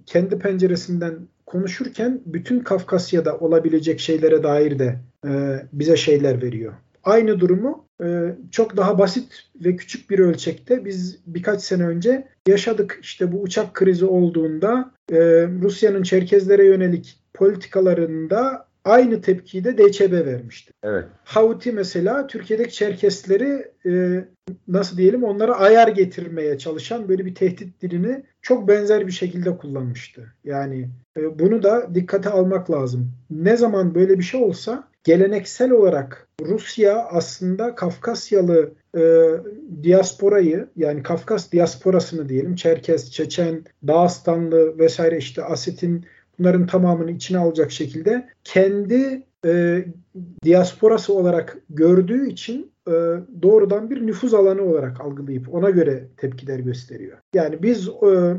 kendi 0.07 0.39
penceresinden 0.39 1.15
konuşurken 1.51 2.21
bütün 2.27 2.61
Kafkasya'da 2.61 3.39
olabilecek 3.39 4.01
şeylere 4.01 4.43
dair 4.43 4.79
de 4.79 4.99
e, 5.27 5.31
bize 5.73 5.97
şeyler 5.97 6.43
veriyor. 6.43 6.73
Aynı 7.05 7.41
durumu 7.41 7.85
e, 8.03 8.37
çok 8.51 8.77
daha 8.77 8.99
basit 8.99 9.33
ve 9.65 9.77
küçük 9.77 10.11
bir 10.11 10.19
ölçekte 10.19 10.85
biz 10.85 11.19
birkaç 11.27 11.63
sene 11.63 11.87
önce 11.87 12.29
yaşadık. 12.49 12.99
İşte 13.03 13.33
bu 13.33 13.43
uçak 13.43 13.75
krizi 13.75 14.05
olduğunda 14.05 14.95
e, 15.13 15.19
Rusya'nın 15.63 16.03
Çerkezlere 16.03 16.67
yönelik 16.67 17.21
politikalarında 17.35 18.67
aynı 18.85 19.21
tepkiyi 19.21 19.65
de 19.65 19.79
DÇB 19.79 20.13
vermişti. 20.13 20.73
Evet. 20.83 21.05
Houthi 21.25 21.73
mesela 21.73 22.27
Türkiye'deki 22.27 22.75
Çerkesleri 22.75 23.71
e, 23.87 24.25
nasıl 24.69 24.97
diyelim 24.97 25.25
onlara 25.25 25.57
ayar 25.57 25.89
getirmeye 25.89 26.59
çalışan 26.59 27.09
böyle 27.09 27.27
bir 27.27 27.35
tehdit 27.35 27.83
dilini 27.83 28.23
çok 28.43 28.69
benzer 28.69 29.07
bir 29.07 29.13
şekilde 29.13 29.57
kullanmıştı. 29.57 30.33
Yani 30.45 30.89
e, 31.17 31.39
bunu 31.39 31.63
da 31.63 31.95
dikkate 31.95 32.31
almak 32.31 32.71
lazım. 32.71 33.13
Ne 33.31 33.57
zaman 33.57 33.95
böyle 33.95 34.19
bir 34.19 34.25
şey 34.25 34.43
olsa 34.43 34.89
geleneksel 35.05 35.71
olarak 35.71 36.29
Rusya 36.41 37.05
aslında 37.05 37.75
Kafkasyalı 37.75 38.73
e, 38.97 39.01
diasporayı 39.83 40.69
yani 40.77 41.03
Kafkas 41.03 41.53
diasporasını 41.53 42.29
diyelim 42.29 42.55
Çerkes, 42.55 43.11
Çeçen, 43.11 43.65
Dağıstanlı 43.87 44.79
vesaire 44.79 45.19
işte 45.19 45.45
Aset'in 45.45 46.07
bunların 46.41 46.67
tamamını 46.67 47.11
içine 47.11 47.39
alacak 47.39 47.73
şekilde 47.73 48.29
kendi 48.45 49.23
e, 49.47 49.85
diasporası 50.45 51.15
olarak 51.15 51.59
gördüğü 51.71 52.29
için 52.29 52.73
e, 52.89 52.93
doğrudan 53.43 53.91
bir 53.91 54.07
nüfuz 54.07 54.35
alanı 54.35 54.63
olarak 54.63 55.01
algılayıp 55.01 55.55
ona 55.55 55.71
göre 55.71 56.07
tepkiler 56.17 56.59
gösteriyor. 56.59 57.19
Yani 57.35 57.63
biz 57.63 57.89
e, 57.89 58.35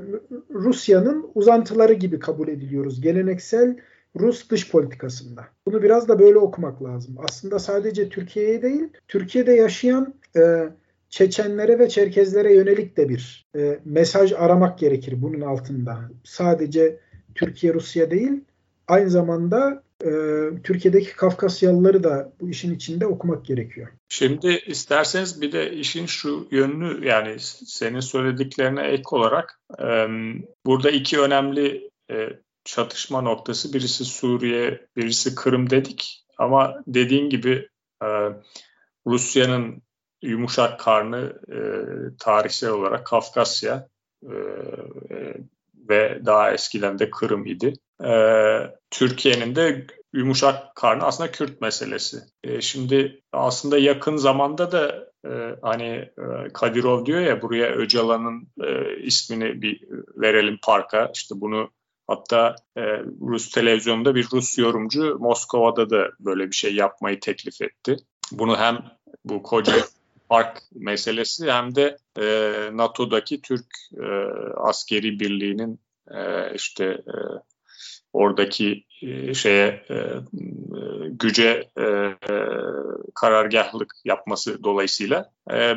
Rusya'nın 0.53 1.31
uzantıları 1.35 1.93
gibi 1.93 2.19
kabul 2.19 2.47
ediliyoruz 2.47 3.01
geleneksel 3.01 3.77
Rus 4.19 4.49
dış 4.49 4.71
politikasında. 4.71 5.45
Bunu 5.65 5.83
biraz 5.83 6.07
da 6.07 6.19
böyle 6.19 6.37
okumak 6.37 6.83
lazım. 6.83 7.15
Aslında 7.29 7.59
sadece 7.59 8.09
Türkiye'ye 8.09 8.61
değil, 8.61 8.89
Türkiye'de 9.07 9.51
yaşayan 9.53 10.13
e, 10.37 10.69
Çeçenlere 11.09 11.79
ve 11.79 11.89
Çerkezlere 11.89 12.53
yönelik 12.53 12.97
de 12.97 13.09
bir 13.09 13.47
e, 13.55 13.79
mesaj 13.85 14.33
aramak 14.33 14.79
gerekir 14.79 15.21
bunun 15.21 15.41
altında. 15.41 15.99
Sadece 16.23 16.99
Türkiye 17.35 17.73
Rusya 17.73 18.11
değil 18.11 18.41
aynı 18.87 19.09
zamanda 19.09 19.83
e, 20.03 20.09
Türkiye'deki 20.63 21.15
Kafkasyalıları 21.15 22.03
da 22.03 22.33
bu 22.41 22.49
işin 22.49 22.75
içinde 22.75 23.05
okumak 23.05 23.45
gerekiyor. 23.45 23.87
Şimdi 24.09 24.63
isterseniz 24.65 25.41
bir 25.41 25.51
de 25.51 25.71
işin 25.73 26.05
şu 26.05 26.47
yönünü 26.51 27.07
yani 27.07 27.35
senin 27.65 27.99
söylediklerine 27.99 28.87
ek 28.87 29.03
olarak 29.11 29.59
e, 29.79 30.07
burada 30.65 30.91
iki 30.91 31.19
önemli 31.19 31.89
e, 32.11 32.29
çatışma 32.63 33.21
noktası 33.21 33.73
birisi 33.73 34.05
Suriye 34.05 34.87
birisi 34.95 35.35
Kırım 35.35 35.69
dedik 35.69 36.25
ama 36.37 36.83
dediğin 36.87 37.29
gibi 37.29 37.67
e, 38.03 38.07
Rusya'nın 39.07 39.81
yumuşak 40.21 40.79
karnı 40.79 41.39
e, 41.51 41.59
tarihsel 42.19 42.69
olarak 42.69 43.05
Kafkasya 43.05 43.87
e, 44.23 44.33
e 45.11 45.37
ve 45.91 46.21
daha 46.25 46.51
eskiden 46.51 46.99
de 46.99 47.09
Kırım 47.09 47.45
idi. 47.45 47.73
Ee, 48.03 48.59
Türkiye'nin 48.91 49.55
de 49.55 49.87
yumuşak 50.13 50.75
karnı 50.75 51.03
aslında 51.03 51.31
Kürt 51.31 51.61
meselesi. 51.61 52.17
Ee, 52.43 52.61
şimdi 52.61 53.21
aslında 53.33 53.77
yakın 53.77 54.15
zamanda 54.15 54.71
da 54.71 55.11
e, 55.25 55.55
hani 55.61 56.09
e, 56.17 56.53
Kadirov 56.53 57.05
diyor 57.05 57.21
ya 57.21 57.41
buraya 57.41 57.71
Öcalan'ın 57.71 58.47
e, 58.63 58.97
ismini 59.03 59.61
bir 59.61 59.81
verelim 60.15 60.59
parka. 60.63 61.11
İşte 61.15 61.35
bunu 61.37 61.69
hatta 62.07 62.55
e, 62.77 62.81
Rus 63.21 63.49
televizyonunda 63.49 64.15
bir 64.15 64.27
Rus 64.33 64.57
yorumcu 64.57 65.17
Moskova'da 65.19 65.89
da 65.89 66.09
böyle 66.19 66.47
bir 66.47 66.55
şey 66.55 66.75
yapmayı 66.75 67.19
teklif 67.19 67.61
etti. 67.61 67.97
Bunu 68.31 68.57
hem 68.57 68.77
bu 69.25 69.43
koca 69.43 69.75
park 70.31 70.61
meselesi 70.71 71.51
hem 71.51 71.75
de 71.75 71.97
e, 72.19 72.25
NATO'daki 72.73 73.41
Türk 73.41 73.65
e, 73.93 74.05
askeri 74.57 75.19
birliğinin 75.19 75.79
e, 76.11 76.53
işte 76.55 76.85
e, 76.85 77.15
oradaki 78.13 78.83
e, 79.01 79.33
şeye 79.33 79.67
e, 79.67 79.97
güce 81.09 81.69
e, 81.79 82.15
karargahlık 83.15 83.93
yapması 84.05 84.63
dolayısıyla. 84.63 85.31
E, 85.51 85.73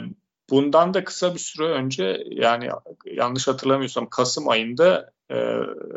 bundan 0.50 0.94
da 0.94 1.04
kısa 1.04 1.34
bir 1.34 1.38
süre 1.38 1.64
önce 1.64 2.24
yani 2.30 2.68
yanlış 3.06 3.48
hatırlamıyorsam 3.48 4.08
Kasım 4.08 4.48
ayında 4.48 5.10
e, 5.30 5.36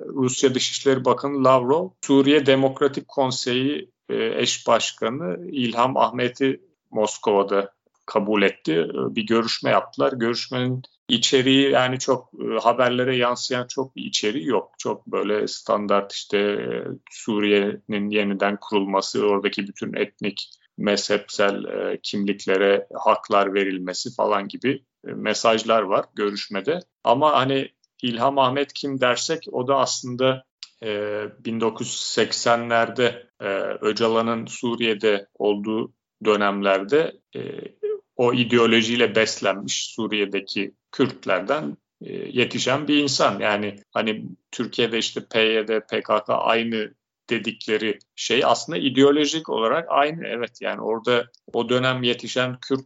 Rusya 0.08 0.56
Dışişleri 0.56 1.06
Bakanı 1.06 1.44
Lavrov 1.44 1.90
Suriye 2.02 2.46
Demokratik 2.46 3.08
Konseyi 3.08 3.92
e, 4.10 4.42
eş 4.42 4.68
başkanı 4.68 5.48
İlham 5.52 5.98
Ahmet'i 5.98 6.62
Moskova'da 6.92 7.77
kabul 8.08 8.42
etti. 8.42 8.74
E, 8.74 9.16
bir 9.16 9.26
görüşme 9.26 9.70
yaptılar. 9.70 10.14
Görüşmenin 10.14 10.82
içeriği 11.10 11.72
yani 11.72 12.00
çok 12.00 12.30
e, 12.34 12.60
haberlere 12.60 13.18
yansıyan 13.18 13.68
çok 13.68 13.96
bir 13.96 14.06
içeriği 14.06 14.48
yok. 14.48 14.72
Çok 14.78 15.08
böyle 15.08 15.48
standart 15.48 16.14
işte 16.14 16.38
e, 16.38 16.84
Suriye'nin 17.12 18.10
yeniden 18.10 18.58
kurulması, 18.62 19.26
oradaki 19.26 19.68
bütün 19.68 19.94
etnik, 19.94 20.50
mezhepsel 20.78 21.64
kimliklere 22.04 22.88
haklar 22.94 23.54
verilmesi 23.54 24.16
falan 24.16 24.48
gibi 24.48 24.84
mesajlar 25.04 25.82
var 25.82 26.06
görüşmede. 26.16 26.80
Ama 27.04 27.34
hani 27.34 27.70
İlham 28.02 28.40
Ahmet 28.40 28.74
kim 28.74 29.02
dersek 29.02 29.44
o 29.52 29.68
da 29.68 29.78
aslında 29.78 30.44
1980'lerde 30.82 33.24
Öcalan'ın 33.82 34.46
Suriye'de 34.46 35.28
olduğu 35.36 35.94
dönemlerde 36.26 37.14
o 38.18 38.34
ideolojiyle 38.34 39.16
beslenmiş 39.16 39.86
Suriye'deki 39.86 40.74
Kürtlerden 40.92 41.78
e, 42.02 42.14
yetişen 42.14 42.88
bir 42.88 42.98
insan. 42.98 43.40
Yani 43.40 43.76
hani 43.92 44.26
Türkiye'de 44.52 44.98
işte 44.98 45.22
PYD, 45.26 45.80
PKK 45.80 46.30
aynı 46.30 46.94
dedikleri 47.30 48.00
şey 48.16 48.46
aslında 48.46 48.78
ideolojik 48.78 49.50
olarak 49.50 49.86
aynı. 49.90 50.28
Evet 50.28 50.62
yani 50.62 50.82
orada 50.82 51.26
o 51.54 51.70
dönem 51.70 52.04
yetişen 52.04 52.60
Kürt 52.60 52.86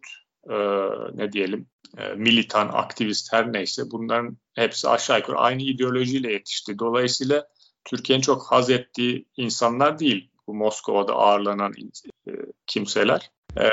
e, 0.49 0.55
ne 1.13 1.31
diyelim 1.31 1.67
e, 1.97 2.13
militan, 2.13 2.69
aktivist 2.73 3.33
her 3.33 3.53
neyse 3.53 3.83
bunların 3.91 4.37
hepsi 4.53 4.89
aşağı 4.89 5.17
yukarı 5.17 5.37
aynı 5.37 5.61
ideolojiyle 5.61 6.33
yetişti. 6.33 6.79
Dolayısıyla 6.79 7.47
Türkiye'nin 7.85 8.21
çok 8.21 8.51
haz 8.51 8.69
ettiği 8.69 9.25
insanlar 9.37 9.99
değil 9.99 10.31
bu 10.47 10.53
Moskova'da 10.53 11.13
ağırlanan 11.13 11.73
e, 12.27 12.31
kimseler. 12.67 13.31
E, 13.57 13.65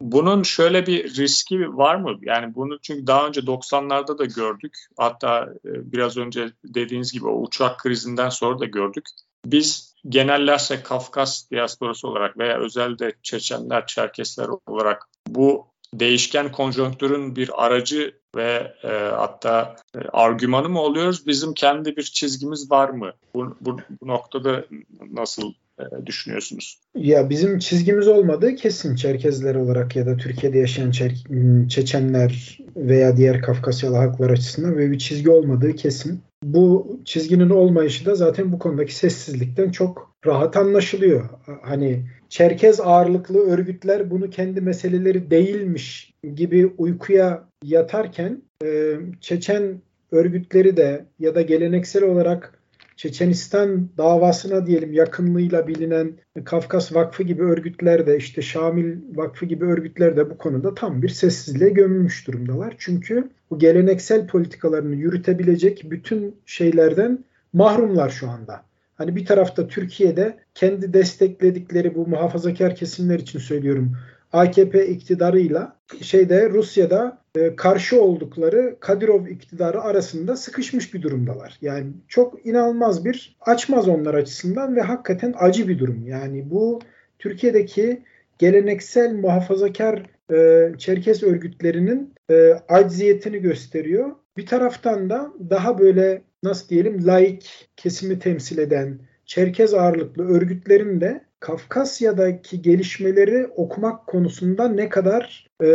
bunun 0.00 0.42
şöyle 0.42 0.86
bir 0.86 1.16
riski 1.16 1.76
var 1.76 1.94
mı? 1.94 2.18
Yani 2.20 2.54
bunu 2.54 2.78
çünkü 2.82 3.06
daha 3.06 3.26
önce 3.26 3.40
90'larda 3.40 4.18
da 4.18 4.24
gördük. 4.24 4.78
Hatta 4.96 5.48
e, 5.64 5.92
biraz 5.92 6.16
önce 6.16 6.52
dediğiniz 6.64 7.12
gibi 7.12 7.26
o 7.26 7.42
uçak 7.42 7.78
krizinden 7.78 8.28
sonra 8.28 8.58
da 8.58 8.64
gördük. 8.64 9.04
Biz 9.46 9.94
genellerse 10.08 10.82
Kafkas 10.82 11.50
diasporası 11.50 12.08
olarak 12.08 12.38
veya 12.38 12.58
özelde 12.58 13.12
Çeçenler, 13.22 13.86
Çerkesler 13.86 14.48
olarak 14.66 15.08
bu 15.26 15.66
değişken 15.94 16.52
konjonktürün 16.52 17.36
bir 17.36 17.64
aracı 17.64 18.14
ve 18.38 18.72
e, 18.84 18.88
hatta 19.16 19.76
e, 19.94 19.98
argümanı 20.12 20.68
mı 20.68 20.80
oluyoruz? 20.80 21.26
Bizim 21.26 21.54
kendi 21.54 21.96
bir 21.96 22.02
çizgimiz 22.02 22.70
var 22.70 22.88
mı? 22.88 23.12
Bu, 23.34 23.56
bu, 23.60 23.78
bu 24.02 24.08
noktada 24.08 24.64
nasıl 25.12 25.52
e, 25.80 26.06
düşünüyorsunuz? 26.06 26.80
Ya 26.94 27.30
bizim 27.30 27.58
çizgimiz 27.58 28.08
olmadığı 28.08 28.54
kesin 28.54 28.96
Çerkezler 28.96 29.54
olarak 29.54 29.96
ya 29.96 30.06
da 30.06 30.16
Türkiye'de 30.16 30.58
yaşayan 30.58 30.90
Çer- 30.90 31.68
Çeçenler 31.68 32.58
veya 32.76 33.16
diğer 33.16 33.42
Kafkasyalı 33.42 33.96
halklar 33.96 34.30
açısından 34.30 34.76
böyle 34.76 34.92
bir 34.92 34.98
çizgi 34.98 35.30
olmadığı 35.30 35.72
kesin. 35.72 36.20
Bu 36.42 36.98
çizginin 37.04 37.50
olmayışı 37.50 38.06
da 38.06 38.14
zaten 38.14 38.52
bu 38.52 38.58
konudaki 38.58 38.94
sessizlikten 38.94 39.70
çok 39.70 40.14
rahat 40.26 40.56
anlaşılıyor. 40.56 41.28
Hani 41.62 42.02
Çerkez 42.28 42.80
ağırlıklı 42.80 43.38
örgütler 43.38 44.10
bunu 44.10 44.30
kendi 44.30 44.60
meseleleri 44.60 45.30
değilmiş 45.30 46.14
gibi 46.34 46.72
uykuya 46.78 47.47
yatarken 47.64 48.42
e, 48.64 48.96
Çeçen 49.20 49.82
örgütleri 50.12 50.76
de 50.76 51.04
ya 51.18 51.34
da 51.34 51.42
geleneksel 51.42 52.04
olarak 52.04 52.58
Çeçenistan 52.96 53.88
davasına 53.98 54.66
diyelim 54.66 54.92
yakınlığıyla 54.92 55.68
bilinen 55.68 56.12
Kafkas 56.44 56.94
Vakfı 56.94 57.22
gibi 57.22 57.42
örgütler 57.42 58.06
de 58.06 58.16
işte 58.16 58.42
Şamil 58.42 58.96
Vakfı 59.14 59.46
gibi 59.46 59.64
örgütler 59.64 60.16
de 60.16 60.30
bu 60.30 60.38
konuda 60.38 60.74
tam 60.74 61.02
bir 61.02 61.08
sessizliğe 61.08 61.70
gömülmüş 61.70 62.26
durumdalar. 62.26 62.74
Çünkü 62.78 63.30
bu 63.50 63.58
geleneksel 63.58 64.26
politikalarını 64.26 64.94
yürütebilecek 64.94 65.82
bütün 65.90 66.36
şeylerden 66.46 67.24
mahrumlar 67.52 68.10
şu 68.10 68.30
anda. 68.30 68.64
Hani 68.94 69.16
bir 69.16 69.26
tarafta 69.26 69.68
Türkiye'de 69.68 70.38
kendi 70.54 70.92
destekledikleri 70.92 71.94
bu 71.94 72.06
muhafazakar 72.06 72.74
kesimler 72.74 73.18
için 73.18 73.38
söylüyorum 73.38 73.96
AKP 74.32 74.86
iktidarıyla 74.88 75.76
şeyde 76.00 76.50
Rusya'da 76.50 77.18
e, 77.38 77.56
karşı 77.56 78.02
oldukları 78.02 78.76
Kadirov 78.80 79.26
iktidarı 79.26 79.80
arasında 79.80 80.36
sıkışmış 80.36 80.94
bir 80.94 81.02
durumdalar. 81.02 81.58
Yani 81.60 81.86
çok 82.08 82.46
inanılmaz 82.46 83.04
bir 83.04 83.36
açmaz 83.40 83.88
onlar 83.88 84.14
açısından 84.14 84.76
ve 84.76 84.80
hakikaten 84.80 85.34
acı 85.38 85.68
bir 85.68 85.78
durum. 85.78 86.06
Yani 86.06 86.50
bu 86.50 86.80
Türkiye'deki 87.18 88.02
geleneksel 88.38 89.14
muhafazakar 89.14 90.02
e, 90.32 90.68
Çerkes 90.78 91.22
örgütlerinin 91.22 92.14
e, 92.30 92.52
acziyetini 92.68 93.38
gösteriyor. 93.38 94.10
Bir 94.36 94.46
taraftan 94.46 95.10
da 95.10 95.32
daha 95.50 95.78
böyle 95.78 96.22
nasıl 96.42 96.68
diyelim 96.68 97.06
laik 97.06 97.68
kesimi 97.76 98.18
temsil 98.18 98.58
eden 98.58 98.98
Çerkez 99.26 99.74
ağırlıklı 99.74 100.28
örgütlerin 100.28 101.00
de 101.00 101.24
Kafkasya'daki 101.40 102.62
gelişmeleri 102.62 103.46
okumak 103.46 104.06
konusunda 104.06 104.68
ne 104.68 104.88
kadar 104.88 105.46
e, 105.62 105.68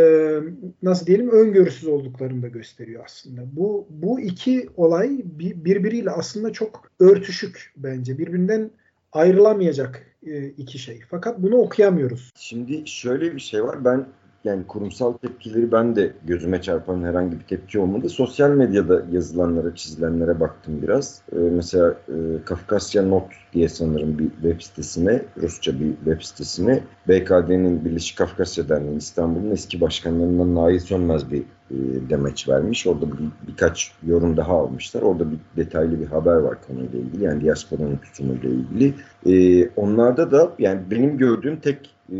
nasıl 0.82 1.06
diyelim 1.06 1.30
öngörüsüz 1.30 1.88
olduklarını 1.88 2.42
da 2.42 2.48
gösteriyor 2.48 3.04
aslında. 3.04 3.42
Bu 3.52 3.86
bu 3.90 4.20
iki 4.20 4.68
olay 4.76 5.20
birbiriyle 5.38 6.10
aslında 6.10 6.52
çok 6.52 6.90
örtüşük 7.00 7.72
bence. 7.76 8.18
Birbirinden 8.18 8.70
ayrılamayacak 9.12 10.06
e, 10.26 10.48
iki 10.48 10.78
şey. 10.78 11.00
Fakat 11.10 11.42
bunu 11.42 11.56
okuyamıyoruz. 11.56 12.30
Şimdi 12.36 12.86
şöyle 12.86 13.34
bir 13.34 13.40
şey 13.40 13.64
var. 13.64 13.84
Ben 13.84 14.06
yani 14.44 14.66
kurumsal 14.66 15.12
tepkileri 15.12 15.72
ben 15.72 15.96
de 15.96 16.12
gözüme 16.24 16.62
çarpan 16.62 17.02
herhangi 17.02 17.40
bir 17.40 17.44
tepki 17.44 17.78
olmadı. 17.78 18.08
Sosyal 18.08 18.50
medyada 18.50 19.02
yazılanlara, 19.12 19.74
çizilenlere 19.74 20.40
baktım 20.40 20.82
biraz. 20.82 21.22
Ee, 21.32 21.36
mesela 21.36 21.94
e, 22.08 22.14
Kafkasya 22.44 23.02
Not 23.02 23.24
diye 23.52 23.68
sanırım 23.68 24.18
bir 24.18 24.30
web 24.30 24.60
sitesine, 24.60 25.22
Rusça 25.42 25.80
bir 25.80 25.94
web 25.94 26.22
sitesine 26.22 26.80
BKD'nin 27.08 27.84
Birleşik 27.84 28.18
Kafkasya 28.18 28.68
Derneği 28.68 28.96
İstanbul'un 28.96 29.50
eski 29.50 29.80
başkanlarından 29.80 30.54
Nail 30.54 30.78
Sönmez 30.78 31.30
bir 31.30 31.42
e, 31.70 31.76
demeç 32.10 32.48
vermiş. 32.48 32.86
Orada 32.86 33.06
bir, 33.12 33.18
birkaç 33.48 33.92
yorum 34.06 34.36
daha 34.36 34.52
almışlar. 34.52 35.02
Orada 35.02 35.30
bir 35.30 35.38
detaylı 35.56 36.00
bir 36.00 36.06
haber 36.06 36.36
var 36.36 36.58
konuyla 36.68 36.98
ilgili. 36.98 37.24
Yani 37.24 37.44
diasporanın 37.44 37.96
tutumuyla 37.96 38.50
ilgili. 38.50 38.94
E, 39.26 39.68
onlarda 39.76 40.30
da 40.30 40.52
yani 40.58 40.80
benim 40.90 41.18
gördüğüm 41.18 41.56
tek 41.56 41.93
e, 42.12 42.18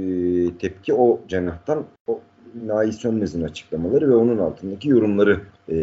tepki 0.58 0.94
o 0.94 1.20
cenahtan 1.28 1.84
o 2.06 2.20
Nail 2.62 2.92
Sönmez'in 2.92 3.42
açıklamaları 3.42 4.10
ve 4.10 4.14
onun 4.16 4.38
altındaki 4.38 4.88
yorumları 4.88 5.40
e, 5.68 5.76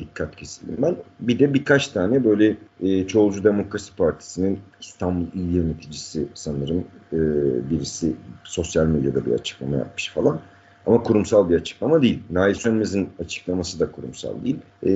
dikkat 0.00 0.36
kesildim 0.36 0.76
ben. 0.82 0.96
Bir 1.20 1.38
de 1.38 1.54
birkaç 1.54 1.88
tane 1.88 2.24
böyle 2.24 2.56
e, 2.80 3.06
Çoğulcu 3.06 3.44
Demokrasi 3.44 3.96
Partisi'nin 3.96 4.58
İstanbul 4.80 5.26
İl 5.34 5.54
Yöneticisi 5.54 6.26
sanırım 6.34 6.84
e, 7.12 7.18
birisi 7.70 8.16
sosyal 8.44 8.86
medyada 8.86 9.26
bir 9.26 9.32
açıklama 9.32 9.76
yapmış 9.76 10.10
falan. 10.10 10.40
Ama 10.86 11.02
kurumsal 11.02 11.50
bir 11.50 11.56
açıklama 11.56 12.02
değil. 12.02 12.22
Nail 12.30 12.54
Sönmez'in 12.54 13.08
açıklaması 13.18 13.80
da 13.80 13.92
kurumsal 13.92 14.44
değil. 14.44 14.58
E, 14.86 14.92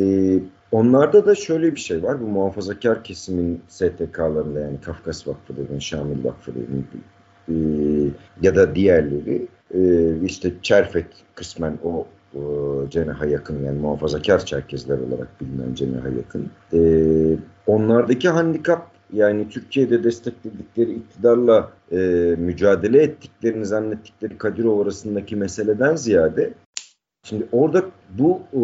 onlarda 0.73 1.27
da 1.27 1.35
şöyle 1.35 1.75
bir 1.75 1.81
şey 1.81 2.03
var. 2.03 2.21
Bu 2.21 2.27
muhafazakar 2.27 3.05
kesimin 3.05 3.63
STK'larında 3.69 4.61
yani 4.61 4.81
Kafkas 4.81 5.29
Vakfı 5.29 5.57
dediğin, 5.57 5.79
Şamil 5.79 6.25
Vakfı 6.25 6.55
dediğin 6.55 6.87
e, 7.49 7.55
ya 8.43 8.57
da 8.57 8.75
diğerleri 8.75 9.47
e, 9.75 9.81
işte 10.25 10.53
Çerfet 10.63 11.07
kısmen 11.35 11.79
o 11.85 12.07
e, 12.35 13.31
yakın 13.31 13.65
yani 13.65 13.79
muhafazakar 13.79 14.47
Çerkezler 14.47 14.99
olarak 14.99 15.41
bilinen 15.41 15.75
cenaha 15.75 16.09
yakın. 16.09 16.51
E, 16.73 16.81
onlardaki 17.67 18.29
handikap 18.29 18.91
yani 19.13 19.49
Türkiye'de 19.49 20.05
destekledikleri 20.05 20.93
iktidarla 20.93 21.73
e, 21.93 21.97
mücadele 22.39 23.03
ettiklerini 23.03 23.67
zannettikleri 23.67 24.39
Kadirov 24.39 24.81
arasındaki 24.81 25.37
meseleden 25.37 25.97
ziyade 25.97 26.53
şimdi 27.25 27.47
orada 27.53 27.85
bu 28.19 28.41
e, 28.53 28.61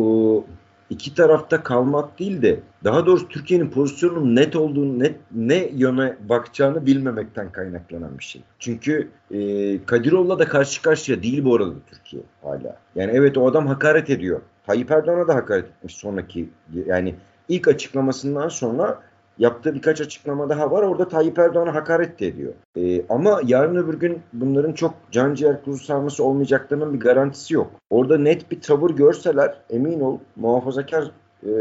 iki 0.90 1.14
tarafta 1.14 1.62
kalmak 1.62 2.18
değil 2.18 2.42
de 2.42 2.60
daha 2.84 3.06
doğrusu 3.06 3.28
Türkiye'nin 3.28 3.70
pozisyonunun 3.70 4.36
net 4.36 4.56
olduğunu, 4.56 4.98
net, 4.98 5.16
ne 5.32 5.68
yöne 5.74 6.16
bakacağını 6.28 6.86
bilmemekten 6.86 7.52
kaynaklanan 7.52 8.18
bir 8.18 8.24
şey. 8.24 8.42
Çünkü 8.58 9.08
e, 9.30 9.38
Kadirov'la 9.84 10.38
da 10.38 10.48
karşı 10.48 10.82
karşıya 10.82 11.22
değil 11.22 11.44
bu 11.44 11.54
arada 11.54 11.74
Türkiye 11.86 12.22
hala. 12.42 12.76
Yani 12.94 13.12
evet 13.14 13.38
o 13.38 13.46
adam 13.46 13.66
hakaret 13.66 14.10
ediyor. 14.10 14.40
Tayyip 14.66 14.90
Erdoğan'a 14.90 15.28
da 15.28 15.34
hakaret 15.34 15.64
etmiş 15.64 15.96
sonraki 15.96 16.48
yani 16.86 17.14
ilk 17.48 17.68
açıklamasından 17.68 18.48
sonra 18.48 19.02
yaptığı 19.38 19.74
birkaç 19.74 20.00
açıklama 20.00 20.48
daha 20.48 20.70
var. 20.70 20.82
Orada 20.82 21.08
Tayyip 21.08 21.38
Erdoğan'a 21.38 21.74
hakaret 21.74 22.20
de 22.20 22.26
ediyor. 22.26 22.52
E, 22.76 23.06
ama 23.08 23.40
yarın 23.46 23.76
öbür 23.76 23.94
gün 23.94 24.22
bunların 24.32 24.72
çok 24.72 24.94
can 25.10 25.34
ciğer 25.34 25.64
kuzu 25.64 25.84
sarması 25.84 26.24
olmayacaklarının 26.24 26.94
bir 26.94 27.00
garantisi 27.00 27.54
yok. 27.54 27.70
Orada 27.90 28.18
net 28.18 28.50
bir 28.50 28.60
tavır 28.60 28.90
görseler 28.90 29.54
emin 29.70 30.00
ol 30.00 30.18
muhafazakar 30.36 31.10
e, 31.42 31.52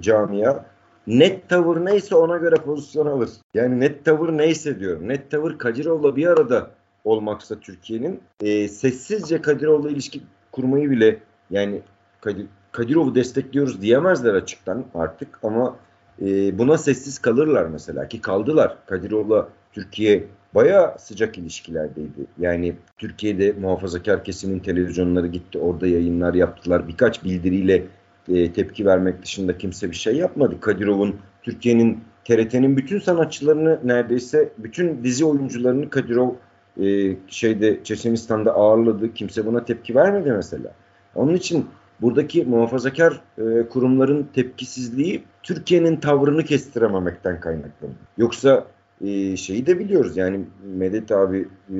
camia 0.00 0.64
net 1.06 1.48
tavır 1.48 1.84
neyse 1.84 2.14
ona 2.14 2.36
göre 2.36 2.54
pozisyon 2.54 3.06
alır. 3.06 3.30
Yani 3.54 3.80
net 3.80 4.04
tavır 4.04 4.28
neyse 4.28 4.80
diyorum. 4.80 5.08
Net 5.08 5.30
tavır 5.30 5.58
Kadirov'la 5.58 6.16
bir 6.16 6.26
arada 6.26 6.70
olmaksa 7.04 7.60
Türkiye'nin 7.60 8.20
e, 8.40 8.68
sessizce 8.68 9.42
Kadirov'la 9.42 9.90
ilişki 9.90 10.20
kurmayı 10.52 10.90
bile 10.90 11.18
yani 11.50 11.82
Kadir, 12.20 12.46
Kadirov'u 12.72 13.14
destekliyoruz 13.14 13.82
diyemezler 13.82 14.34
açıktan 14.34 14.84
artık 14.94 15.38
ama 15.42 15.76
e, 16.22 16.58
buna 16.58 16.78
sessiz 16.78 17.18
kalırlar 17.18 17.66
mesela 17.66 18.08
ki 18.08 18.20
kaldılar. 18.20 18.76
Kadirov'la 18.86 19.48
Türkiye 19.72 20.24
baya 20.54 20.96
sıcak 20.98 21.38
ilişkilerdeydi. 21.38 22.26
Yani 22.38 22.76
Türkiye'de 22.98 23.52
muhafazakar 23.52 24.24
kesimin 24.24 24.58
televizyonları 24.58 25.26
gitti 25.26 25.58
orada 25.58 25.86
yayınlar 25.86 26.34
yaptılar. 26.34 26.88
Birkaç 26.88 27.24
bildiriyle 27.24 27.84
e, 28.28 28.52
tepki 28.52 28.86
vermek 28.86 29.22
dışında 29.22 29.58
kimse 29.58 29.90
bir 29.90 29.96
şey 29.96 30.16
yapmadı. 30.16 30.60
Kadirov'un 30.60 31.16
Türkiye'nin 31.42 32.04
TRT'nin 32.24 32.76
bütün 32.76 32.98
sanatçılarını 32.98 33.80
neredeyse 33.84 34.52
bütün 34.58 35.04
dizi 35.04 35.24
oyuncularını 35.24 35.90
Kadirov 35.90 36.30
e, 36.80 37.16
şeyde 37.28 37.84
Çeçenistan'da 37.84 38.52
ağırladı. 38.52 39.14
Kimse 39.14 39.46
buna 39.46 39.64
tepki 39.64 39.94
vermedi 39.94 40.32
mesela. 40.32 40.74
Onun 41.14 41.34
için 41.34 41.66
buradaki 42.02 42.44
muhafazakar 42.44 43.20
e, 43.38 43.68
kurumların 43.68 44.28
tepkisizliği 44.34 45.22
Türkiye'nin 45.42 45.96
tavrını 45.96 46.44
kestirememekten 46.44 47.40
kaynaklanıyor. 47.40 47.98
Yoksa 48.18 48.66
e, 49.00 49.36
şeyi 49.36 49.66
de 49.66 49.78
biliyoruz 49.78 50.16
yani 50.16 50.40
Medet 50.76 51.12
abi 51.12 51.48
e, 51.70 51.78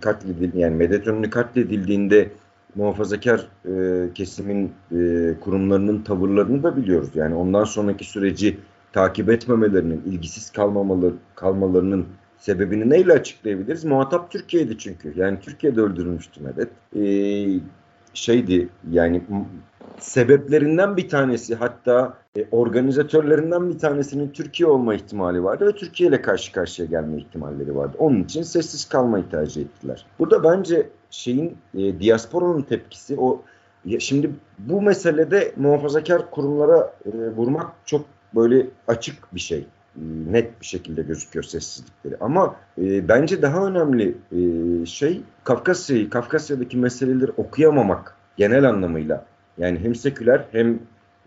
katledildi 0.00 0.58
yani 0.58 0.76
Medet 0.76 1.06
Önlü 1.06 1.30
katledildiğinde 1.30 2.28
muhafazakar 2.74 3.48
e, 3.64 4.12
kesimin 4.14 4.72
e, 4.92 5.34
kurumlarının 5.40 6.02
tavırlarını 6.02 6.62
da 6.62 6.76
biliyoruz. 6.76 7.10
Yani 7.14 7.34
ondan 7.34 7.64
sonraki 7.64 8.04
süreci 8.04 8.58
takip 8.92 9.30
etmemelerinin, 9.30 10.02
ilgisiz 10.06 10.50
kalmamaları, 10.50 11.14
kalmalarının 11.34 12.06
sebebini 12.38 12.90
neyle 12.90 13.12
açıklayabiliriz? 13.12 13.84
Muhatap 13.84 14.30
Türkiye'ydi 14.30 14.78
çünkü. 14.78 15.12
Yani 15.16 15.38
Türkiye'de 15.40 15.80
öldürülmüştü 15.80 16.40
Medet. 16.42 16.68
E, 16.96 17.02
şeydi 18.18 18.68
yani 18.90 19.22
sebeplerinden 19.98 20.96
bir 20.96 21.08
tanesi 21.08 21.54
hatta 21.54 22.14
e, 22.36 22.46
organizatörlerinden 22.50 23.70
bir 23.70 23.78
tanesinin 23.78 24.28
Türkiye 24.28 24.68
olma 24.68 24.94
ihtimali 24.94 25.44
vardı 25.44 25.66
ve 25.66 25.72
Türkiye 25.72 26.08
ile 26.08 26.22
karşı 26.22 26.52
karşıya 26.52 26.88
gelme 26.88 27.18
ihtimalleri 27.18 27.76
vardı. 27.76 27.96
Onun 27.98 28.22
için 28.22 28.42
sessiz 28.42 28.84
kalmayı 28.88 29.28
tercih 29.28 29.62
ettiler. 29.62 30.06
Burada 30.18 30.44
bence 30.44 30.88
şeyin 31.10 31.56
e, 31.74 32.00
diasporanın 32.00 32.62
tepkisi 32.62 33.16
o 33.18 33.42
ya 33.84 34.00
şimdi 34.00 34.30
bu 34.58 34.82
meselede 34.82 35.52
muhafazakar 35.56 36.30
kurumlara 36.30 36.94
e, 37.06 37.10
vurmak 37.36 37.72
çok 37.84 38.04
böyle 38.34 38.66
açık 38.88 39.34
bir 39.34 39.40
şey. 39.40 39.66
Net 40.30 40.60
bir 40.60 40.66
şekilde 40.66 41.02
gözüküyor 41.02 41.44
sessizlikleri. 41.44 42.16
Ama 42.20 42.56
e, 42.78 43.08
bence 43.08 43.42
daha 43.42 43.66
önemli 43.66 44.14
e, 44.32 44.86
şey 44.86 45.20
Kafkasya'yı, 45.44 46.10
Kafkasya'daki 46.10 46.76
meseleleri 46.76 47.30
okuyamamak 47.36 48.16
genel 48.36 48.68
anlamıyla. 48.68 49.24
Yani 49.58 49.78
hem 49.78 49.94
seküler 49.94 50.44
hem 50.52 50.78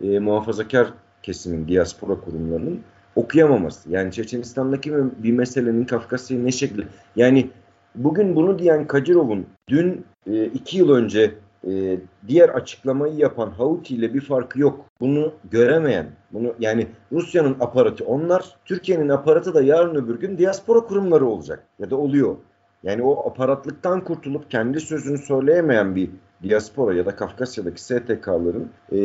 e, 0.01 0.19
muhafazakar 0.19 0.88
kesimin, 1.23 1.67
diaspora 1.67 2.15
kurumlarının 2.15 2.79
okuyamaması. 3.15 3.91
Yani 3.91 4.12
Çeçenistan'daki 4.12 4.93
bir 5.23 5.31
meselenin 5.31 5.86
Kafkasya'yı 5.86 6.45
ne 6.45 6.51
şekilde... 6.51 6.84
Yani 7.15 7.49
bugün 7.95 8.36
bunu 8.36 8.60
diyen 8.60 8.88
Kacirov'un 8.88 9.45
dün 9.69 10.05
e, 10.27 10.45
iki 10.45 10.77
yıl 10.77 10.89
önce 10.89 11.31
e, 11.67 12.00
diğer 12.28 12.50
açıklamayı 12.50 13.13
yapan 13.13 13.47
Houthi 13.47 13.95
ile 13.95 14.13
bir 14.13 14.21
farkı 14.21 14.60
yok. 14.60 14.86
Bunu 15.00 15.34
göremeyen, 15.52 16.06
bunu 16.32 16.54
yani 16.60 16.88
Rusya'nın 17.12 17.58
aparatı 17.60 18.06
onlar, 18.06 18.56
Türkiye'nin 18.65 19.10
aparatı 19.10 19.54
da 19.54 19.62
yarın 19.62 19.95
öbür 19.95 20.19
gün 20.19 20.38
diaspora 20.38 20.80
kurumları 20.80 21.26
olacak 21.26 21.63
ya 21.80 21.89
da 21.89 21.95
oluyor. 21.95 22.36
Yani 22.84 23.04
o 23.04 23.30
aparatlıktan 23.30 24.04
kurtulup 24.04 24.52
kendi 24.52 24.80
sözünü 24.80 25.17
söyleyemeyen 25.17 25.95
bir 25.95 26.10
diaspora 26.43 26.93
ya 26.93 27.06
da 27.06 27.15
Kafkasya'daki 27.15 27.82
STK'ların 27.84 28.69
e, 28.91 29.00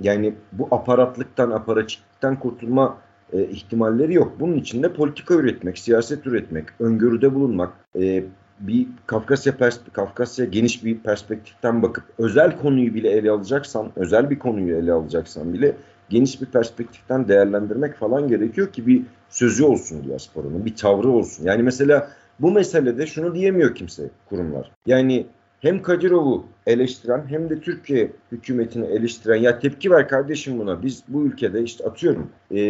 yani 0.00 0.34
bu 0.52 0.68
aparatlıktan, 0.70 1.50
aparatçılıktan 1.50 2.38
kurtulma 2.38 2.98
e, 3.32 3.44
ihtimalleri 3.44 4.14
yok. 4.14 4.32
Bunun 4.40 4.56
için 4.56 4.82
de 4.82 4.92
politika 4.92 5.34
üretmek, 5.34 5.78
siyaset 5.78 6.26
üretmek, 6.26 6.66
öngörüde 6.80 7.34
bulunmak, 7.34 7.72
e, 8.00 8.24
bir 8.60 8.86
Kafkasya 9.06 9.56
Kafkasya 9.92 10.44
geniş 10.44 10.84
bir 10.84 10.98
perspektiften 10.98 11.82
bakıp 11.82 12.04
özel 12.18 12.58
konuyu 12.58 12.94
bile 12.94 13.10
ele 13.10 13.30
alacaksan, 13.30 13.90
özel 13.96 14.30
bir 14.30 14.38
konuyu 14.38 14.76
ele 14.76 14.92
alacaksan 14.92 15.52
bile 15.52 15.76
geniş 16.08 16.40
bir 16.40 16.46
perspektiften 16.46 17.28
değerlendirmek 17.28 17.94
falan 17.94 18.28
gerekiyor 18.28 18.72
ki 18.72 18.86
bir 18.86 19.02
sözü 19.30 19.64
olsun 19.64 20.04
diasporanın, 20.04 20.64
bir 20.64 20.76
tavrı 20.76 21.08
olsun. 21.08 21.44
Yani 21.44 21.62
mesela 21.62 22.08
bu 22.40 22.52
meselede 22.52 23.06
şunu 23.06 23.34
diyemiyor 23.34 23.74
kimse 23.74 24.10
kurumlar. 24.28 24.72
Yani 24.86 25.26
hem 25.60 25.82
Kadirov'u 25.82 26.44
eleştiren 26.66 27.24
hem 27.28 27.50
de 27.50 27.60
Türkiye 27.60 28.12
hükümetini 28.32 28.86
eleştiren 28.86 29.36
ya 29.36 29.58
tepki 29.58 29.90
ver 29.90 30.08
kardeşim 30.08 30.58
buna 30.58 30.82
biz 30.82 31.02
bu 31.08 31.24
ülkede 31.24 31.62
işte 31.62 31.84
atıyorum 31.84 32.30
e, 32.50 32.60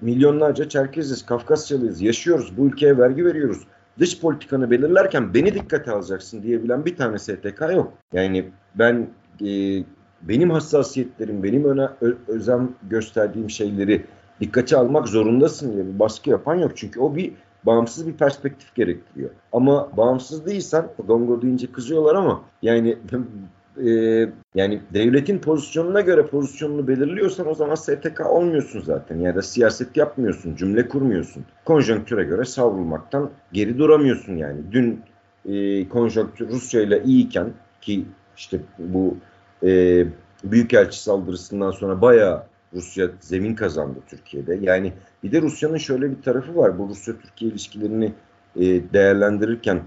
milyonlarca 0.00 0.68
Çerkeziz, 0.68 1.26
Kafkasyalıyız, 1.26 2.02
yaşıyoruz 2.02 2.56
bu 2.56 2.66
ülkeye 2.66 2.98
vergi 2.98 3.24
veriyoruz 3.24 3.66
dış 3.98 4.20
politikanı 4.20 4.70
belirlerken 4.70 5.34
beni 5.34 5.54
dikkate 5.54 5.90
alacaksın 5.90 6.42
diyebilen 6.42 6.84
bir 6.84 6.96
tane 6.96 7.18
STK 7.18 7.60
yok. 7.74 7.92
Yani 8.12 8.50
ben 8.74 9.08
e, 9.46 9.48
benim 10.22 10.50
hassasiyetlerim, 10.50 11.42
benim 11.42 11.64
öne, 11.64 11.88
ö, 12.00 12.14
özen 12.28 12.70
gösterdiğim 12.90 13.50
şeyleri 13.50 14.04
dikkate 14.40 14.76
almak 14.76 15.08
zorundasın 15.08 15.72
diye 15.72 15.86
bir 15.86 15.98
baskı 15.98 16.30
yapan 16.30 16.54
yok. 16.54 16.72
Çünkü 16.74 17.00
o 17.00 17.16
bir 17.16 17.32
bağımsız 17.66 18.06
bir 18.06 18.12
perspektif 18.12 18.74
gerektiriyor. 18.74 19.30
Ama 19.52 19.96
bağımsız 19.96 20.46
değilsen, 20.46 20.88
Dongo 21.08 21.42
deyince 21.42 21.72
kızıyorlar 21.72 22.14
ama 22.14 22.42
yani 22.62 22.98
e, 23.86 23.90
yani 24.54 24.80
devletin 24.94 25.38
pozisyonuna 25.38 26.00
göre 26.00 26.26
pozisyonunu 26.26 26.88
belirliyorsan 26.88 27.48
o 27.48 27.54
zaman 27.54 27.74
STK 27.74 28.26
olmuyorsun 28.26 28.80
zaten. 28.80 29.18
Ya 29.18 29.34
da 29.34 29.42
siyaset 29.42 29.96
yapmıyorsun, 29.96 30.56
cümle 30.56 30.88
kurmuyorsun. 30.88 31.44
Konjonktüre 31.64 32.24
göre 32.24 32.44
savrulmaktan 32.44 33.30
geri 33.52 33.78
duramıyorsun 33.78 34.36
yani. 34.36 34.60
Dün 34.72 35.00
e, 35.48 35.88
konjonktür 35.88 36.48
Rusya 36.48 36.82
ile 36.82 37.02
iyiyken 37.02 37.52
ki 37.80 38.04
işte 38.36 38.60
bu 38.78 39.16
e, 39.62 40.04
Büyükelçi 40.44 41.02
saldırısından 41.02 41.70
sonra 41.70 42.02
bayağı 42.02 42.42
Rusya 42.74 43.08
zemin 43.20 43.54
kazandı 43.54 43.98
Türkiye'de. 44.08 44.58
Yani 44.62 44.92
bir 45.22 45.32
de 45.32 45.42
Rusya'nın 45.42 45.76
şöyle 45.76 46.10
bir 46.10 46.22
tarafı 46.22 46.56
var. 46.56 46.78
Bu 46.78 46.88
Rusya-Türkiye 46.88 47.50
ilişkilerini 47.50 48.12
e, 48.56 48.62
değerlendirirken 48.92 49.82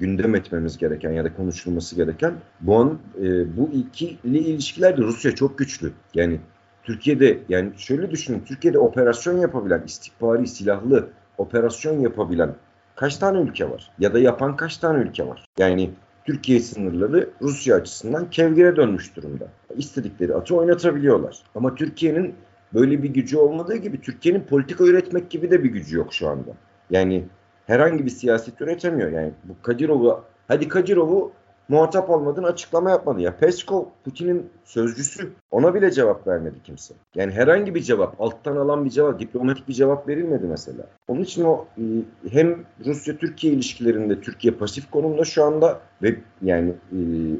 gündem 0.00 0.34
etmemiz 0.34 0.78
gereken 0.78 1.12
ya 1.12 1.24
da 1.24 1.34
konuşulması 1.34 1.96
gereken 1.96 2.34
bu 2.60 2.76
an 2.76 2.98
e, 3.20 3.56
bu 3.56 3.70
ikili 3.72 4.38
ilişkilerde 4.38 5.02
Rusya 5.02 5.34
çok 5.34 5.58
güçlü. 5.58 5.92
Yani 6.14 6.40
Türkiye'de 6.82 7.38
yani 7.48 7.70
şöyle 7.76 8.10
düşünün 8.10 8.42
Türkiye'de 8.46 8.78
operasyon 8.78 9.38
yapabilen 9.38 9.82
istihbari 9.86 10.46
silahlı 10.46 11.08
operasyon 11.38 12.00
yapabilen 12.00 12.54
kaç 12.96 13.16
tane 13.16 13.40
ülke 13.40 13.70
var? 13.70 13.90
Ya 13.98 14.14
da 14.14 14.18
yapan 14.18 14.56
kaç 14.56 14.76
tane 14.76 15.02
ülke 15.02 15.26
var? 15.26 15.44
Yani 15.58 15.90
Türkiye 16.24 16.60
sınırları 16.60 17.30
Rusya 17.42 17.76
açısından 17.76 18.30
kevgire 18.30 18.76
dönmüş 18.76 19.16
durumda. 19.16 19.48
İstedikleri 19.76 20.34
atı 20.34 20.56
oynatabiliyorlar. 20.56 21.38
Ama 21.54 21.74
Türkiye'nin 21.74 22.34
böyle 22.74 23.02
bir 23.02 23.08
gücü 23.08 23.36
olmadığı 23.36 23.76
gibi 23.76 24.00
Türkiye'nin 24.00 24.40
politika 24.40 24.84
üretmek 24.84 25.30
gibi 25.30 25.50
de 25.50 25.64
bir 25.64 25.68
gücü 25.70 25.96
yok 25.96 26.14
şu 26.14 26.28
anda. 26.28 26.50
Yani 26.90 27.24
herhangi 27.66 28.04
bir 28.04 28.10
siyaset 28.10 28.60
üretemiyor. 28.60 29.12
Yani 29.12 29.32
bu 29.44 29.54
Kadirov'u 29.62 30.24
hadi 30.48 30.68
Kadirov'u 30.68 31.32
muhatap 31.68 32.10
olmadın 32.10 32.42
açıklama 32.42 32.90
yapmadı. 32.90 33.20
Ya 33.20 33.36
Peskov 33.36 33.84
Putin'in 34.04 34.50
sözcüsü 34.64 35.32
ona 35.50 35.74
bile 35.74 35.90
cevap 35.90 36.26
vermedi 36.26 36.56
kimse. 36.64 36.94
Yani 37.14 37.32
herhangi 37.32 37.74
bir 37.74 37.82
cevap 37.82 38.20
alttan 38.20 38.56
alan 38.56 38.84
bir 38.84 38.90
cevap 38.90 39.20
diplomatik 39.20 39.68
bir 39.68 39.74
cevap 39.74 40.08
verilmedi 40.08 40.46
mesela. 40.46 40.86
Onun 41.08 41.22
için 41.22 41.44
o 41.44 41.66
e, 41.78 41.82
hem 42.30 42.64
Rusya-Türkiye 42.86 43.52
ilişkilerinde 43.52 44.20
Türkiye 44.20 44.54
pasif 44.54 44.90
konumda 44.90 45.24
şu 45.24 45.44
anda 45.44 45.80
ve 46.02 46.16
yani 46.42 46.74
e, 46.92 46.98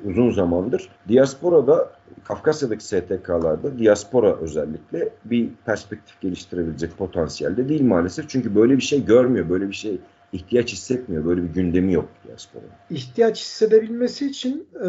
uzun 0.08 0.30
zamandır 0.30 0.88
diasporada 1.08 1.90
Kafkasya'daki 2.24 2.84
STK'larda 2.84 3.78
diaspora 3.78 4.36
özellikle 4.36 5.08
bir 5.24 5.48
perspektif 5.66 6.20
geliştirebilecek 6.20 6.98
potansiyelde 6.98 7.68
değil 7.68 7.84
maalesef. 7.84 8.28
Çünkü 8.28 8.54
böyle 8.54 8.76
bir 8.76 8.82
şey 8.82 9.04
görmüyor, 9.04 9.48
böyle 9.48 9.68
bir 9.68 9.74
şey 9.74 10.00
ihtiyaç 10.32 10.72
hissetmiyor. 10.72 11.24
Böyle 11.24 11.42
bir 11.42 11.48
gündemi 11.48 11.92
yok 11.92 12.08
diasporanın. 12.28 12.70
İhtiyaç 12.90 13.40
hissedebilmesi 13.40 14.26
için 14.26 14.66
e, 14.74 14.88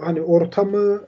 hani 0.00 0.22
ortamı 0.22 1.00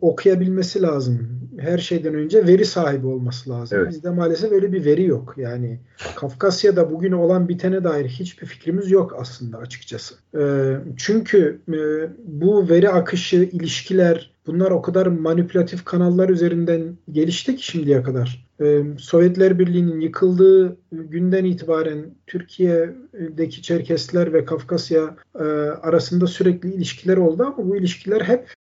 okuyabilmesi 0.00 0.82
lazım. 0.82 1.28
Her 1.58 1.78
şeyden 1.78 2.14
önce 2.14 2.46
veri 2.46 2.64
sahibi 2.64 3.06
olması 3.06 3.50
lazım. 3.50 3.78
Evet. 3.78 3.90
Bizde 3.90 4.10
maalesef 4.10 4.52
öyle 4.52 4.72
bir 4.72 4.84
veri 4.84 5.04
yok. 5.04 5.34
Yani 5.36 5.78
Kafkasya'da 6.16 6.90
bugün 6.90 7.12
olan 7.12 7.48
bitene 7.48 7.84
dair 7.84 8.08
hiçbir 8.08 8.46
fikrimiz 8.46 8.90
yok 8.90 9.16
aslında 9.18 9.58
açıkçası. 9.58 10.14
Ee, 10.38 10.76
çünkü 10.96 11.60
e, 11.68 11.78
bu 12.24 12.68
veri 12.68 12.90
akışı, 12.90 13.36
ilişkiler 13.36 14.31
bunlar 14.46 14.70
o 14.70 14.82
kadar 14.82 15.06
manipülatif 15.06 15.84
kanallar 15.84 16.28
üzerinden 16.28 16.96
gelişti 17.12 17.56
ki 17.56 17.66
şimdiye 17.66 18.02
kadar. 18.02 18.46
Ee, 18.60 18.82
Sovyetler 18.98 19.58
Birliği'nin 19.58 20.00
yıkıldığı 20.00 20.76
günden 20.92 21.44
itibaren 21.44 22.04
Türkiye'deki 22.26 23.62
Çerkesler 23.62 24.32
ve 24.32 24.44
Kafkasya 24.44 25.16
e, 25.34 25.42
arasında 25.82 26.26
sürekli 26.26 26.74
ilişkiler 26.74 27.16
oldu 27.16 27.42
ama 27.42 27.70
bu 27.70 27.76
ilişkiler 27.76 28.20
hep 28.20 28.52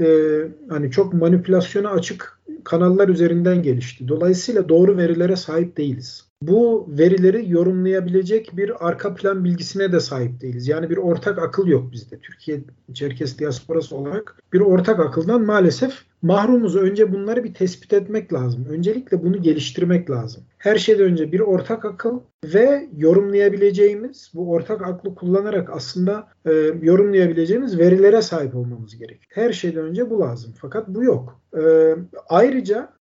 e, 0.00 0.06
hani 0.68 0.90
çok 0.90 1.12
manipülasyona 1.14 1.90
açık 1.90 2.40
kanallar 2.64 3.08
üzerinden 3.08 3.62
gelişti. 3.62 4.08
Dolayısıyla 4.08 4.68
doğru 4.68 4.96
verilere 4.96 5.36
sahip 5.36 5.76
değiliz 5.76 6.27
bu 6.42 6.86
verileri 6.88 7.50
yorumlayabilecek 7.50 8.56
bir 8.56 8.88
arka 8.88 9.14
plan 9.14 9.44
bilgisine 9.44 9.92
de 9.92 10.00
sahip 10.00 10.40
değiliz. 10.40 10.68
Yani 10.68 10.90
bir 10.90 10.96
ortak 10.96 11.38
akıl 11.38 11.66
yok 11.66 11.92
bizde. 11.92 12.18
Türkiye 12.18 12.60
Çerkes 12.94 13.38
diasporası 13.38 13.96
olarak 13.96 14.42
bir 14.52 14.60
ortak 14.60 15.00
akıldan 15.00 15.42
maalesef 15.42 15.92
mahrumuz. 16.22 16.76
Önce 16.76 17.12
bunları 17.12 17.44
bir 17.44 17.54
tespit 17.54 17.92
etmek 17.92 18.32
lazım. 18.32 18.66
Öncelikle 18.70 19.22
bunu 19.22 19.42
geliştirmek 19.42 20.10
lazım. 20.10 20.44
Her 20.58 20.78
şeyden 20.78 21.04
önce 21.04 21.32
bir 21.32 21.40
ortak 21.40 21.84
akıl 21.84 22.20
ve 22.44 22.88
yorumlayabileceğimiz, 22.96 24.30
bu 24.34 24.50
ortak 24.50 24.82
aklı 24.82 25.14
kullanarak 25.14 25.70
aslında 25.70 26.28
e, 26.46 26.52
yorumlayabileceğimiz 26.82 27.78
verilere 27.78 28.22
sahip 28.22 28.56
olmamız 28.56 28.96
gerekiyor. 28.96 29.30
Her 29.34 29.52
şeyden 29.52 29.84
önce 29.84 30.10
bu 30.10 30.20
lazım. 30.20 30.54
Fakat 30.60 30.88
bu 30.88 31.04
yok. 31.04 31.40
E, 31.58 31.94
ayrıca 32.28 32.97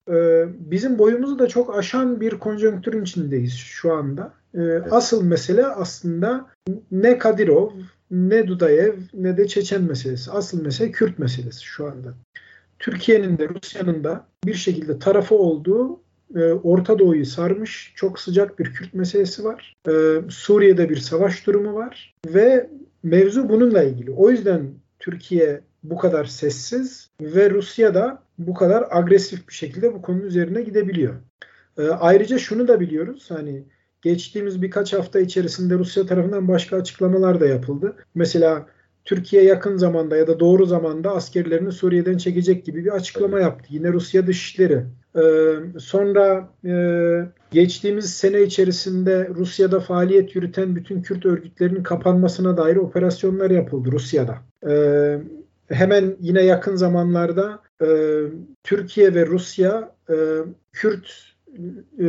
bizim 0.48 0.98
boyumuzu 0.98 1.38
da 1.38 1.48
çok 1.48 1.78
aşan 1.78 2.20
bir 2.20 2.38
konjonktürün 2.38 3.02
içindeyiz 3.02 3.54
şu 3.54 3.92
anda. 3.92 4.32
E, 4.54 4.78
asıl 4.90 5.24
mesele 5.24 5.66
aslında 5.66 6.46
ne 6.90 7.18
Kadirov, 7.18 7.70
ne 8.10 8.46
Dudayev, 8.46 8.94
ne 9.14 9.36
de 9.36 9.48
Çeçen 9.48 9.82
meselesi. 9.82 10.30
Asıl 10.30 10.62
mesele 10.62 10.90
Kürt 10.90 11.18
meselesi 11.18 11.64
şu 11.64 11.86
anda. 11.86 12.14
Türkiye'nin 12.78 13.38
de 13.38 13.48
Rusya'nın 13.48 14.04
da 14.04 14.26
bir 14.44 14.54
şekilde 14.54 14.98
tarafı 14.98 15.34
olduğu 15.34 16.00
e, 16.34 16.42
Orta 16.52 16.98
Doğu'yu 16.98 17.26
sarmış 17.26 17.92
çok 17.96 18.18
sıcak 18.18 18.58
bir 18.58 18.64
Kürt 18.64 18.94
meselesi 18.94 19.44
var. 19.44 19.74
E, 19.88 19.92
Suriye'de 20.28 20.88
bir 20.88 20.96
savaş 20.96 21.46
durumu 21.46 21.74
var 21.74 22.14
ve 22.26 22.70
mevzu 23.02 23.48
bununla 23.48 23.82
ilgili. 23.82 24.10
O 24.10 24.30
yüzden 24.30 24.70
Türkiye 24.98 25.60
bu 25.90 25.98
kadar 25.98 26.24
sessiz 26.24 27.10
ve 27.20 27.50
Rusya 27.50 27.94
da 27.94 28.22
bu 28.38 28.54
kadar 28.54 28.84
agresif 28.90 29.48
bir 29.48 29.54
şekilde 29.54 29.94
bu 29.94 30.02
konu 30.02 30.22
üzerine 30.22 30.62
gidebiliyor. 30.62 31.14
E, 31.78 31.82
ayrıca 31.82 32.38
şunu 32.38 32.68
da 32.68 32.80
biliyoruz 32.80 33.26
hani 33.28 33.64
geçtiğimiz 34.02 34.62
birkaç 34.62 34.92
hafta 34.92 35.20
içerisinde 35.20 35.74
Rusya 35.74 36.06
tarafından 36.06 36.48
başka 36.48 36.76
açıklamalar 36.76 37.40
da 37.40 37.46
yapıldı. 37.46 37.96
Mesela 38.14 38.66
Türkiye 39.04 39.42
yakın 39.42 39.76
zamanda 39.76 40.16
ya 40.16 40.26
da 40.26 40.40
doğru 40.40 40.66
zamanda 40.66 41.10
askerlerini 41.10 41.72
Suriye'den 41.72 42.18
çekecek 42.18 42.64
gibi 42.64 42.84
bir 42.84 42.90
açıklama 42.90 43.40
yaptı. 43.40 43.66
Yine 43.70 43.92
Rusya 43.92 44.26
Dışişleri. 44.26 44.82
Ee, 45.16 45.54
sonra 45.78 46.48
e, 46.64 46.72
geçtiğimiz 47.50 48.14
sene 48.14 48.42
içerisinde 48.42 49.28
Rusya'da 49.34 49.80
faaliyet 49.80 50.36
yürüten 50.36 50.76
bütün 50.76 51.02
Kürt 51.02 51.26
örgütlerinin 51.26 51.82
kapanmasına 51.82 52.56
dair 52.56 52.76
operasyonlar 52.76 53.50
yapıldı 53.50 53.92
Rusya'da. 53.92 54.38
Ee, 54.68 55.18
hemen 55.68 56.16
yine 56.20 56.42
yakın 56.42 56.76
zamanlarda 56.76 57.62
e, 57.82 57.86
Türkiye 58.64 59.14
ve 59.14 59.26
Rusya 59.26 59.92
e, 60.10 60.14
Kürt 60.72 61.36
e, 62.00 62.08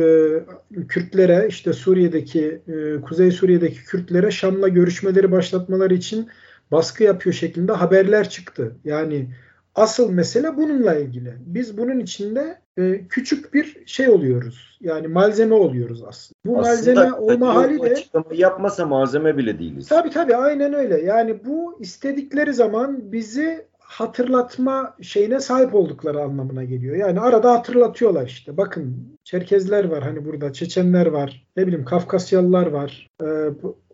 Kürtlere 0.88 1.46
işte 1.48 1.72
Suriye'deki 1.72 2.62
e, 2.68 3.00
Kuzey 3.00 3.30
Suriye'deki 3.30 3.84
Kürtlere 3.84 4.30
Şam'la 4.30 4.68
görüşmeleri 4.68 5.32
başlatmaları 5.32 5.94
için 5.94 6.28
baskı 6.72 7.04
yapıyor 7.04 7.34
şeklinde 7.34 7.72
haberler 7.72 8.28
çıktı. 8.28 8.76
Yani 8.84 9.28
asıl 9.74 10.10
mesele 10.10 10.56
bununla 10.56 10.94
ilgili. 10.94 11.34
Biz 11.46 11.78
bunun 11.78 11.98
içinde 11.98 12.58
e, 12.78 13.08
küçük 13.08 13.54
bir 13.54 13.82
şey 13.86 14.08
oluyoruz. 14.08 14.78
Yani 14.80 15.08
malzeme 15.08 15.54
oluyoruz 15.54 16.04
aslında. 16.04 16.38
Bu 16.46 16.58
aslında 16.58 17.04
malzeme 17.04 17.12
olma 17.12 17.54
hali 17.54 17.82
de 17.82 18.04
yapmasa 18.32 18.86
malzeme 18.86 19.36
bile 19.36 19.58
değiliz. 19.58 19.88
Tabii 19.88 20.10
tabii 20.10 20.36
aynen 20.36 20.72
öyle. 20.72 21.00
Yani 21.00 21.44
bu 21.44 21.76
istedikleri 21.80 22.54
zaman 22.54 23.12
bizi 23.12 23.68
hatırlatma 23.78 24.96
şeyine 25.02 25.40
sahip 25.40 25.74
oldukları 25.74 26.22
anlamına 26.22 26.64
geliyor. 26.64 26.96
Yani 26.96 27.20
arada 27.20 27.52
hatırlatıyorlar 27.52 28.26
işte. 28.26 28.56
Bakın 28.56 28.96
Çerkezler 29.24 29.84
var 29.84 30.02
hani 30.02 30.24
burada, 30.24 30.52
Çeçenler 30.52 31.06
var, 31.06 31.46
ne 31.56 31.66
bileyim 31.66 31.84
Kafkasyalılar 31.84 32.66
var. 32.66 33.08
Ee, 33.22 33.26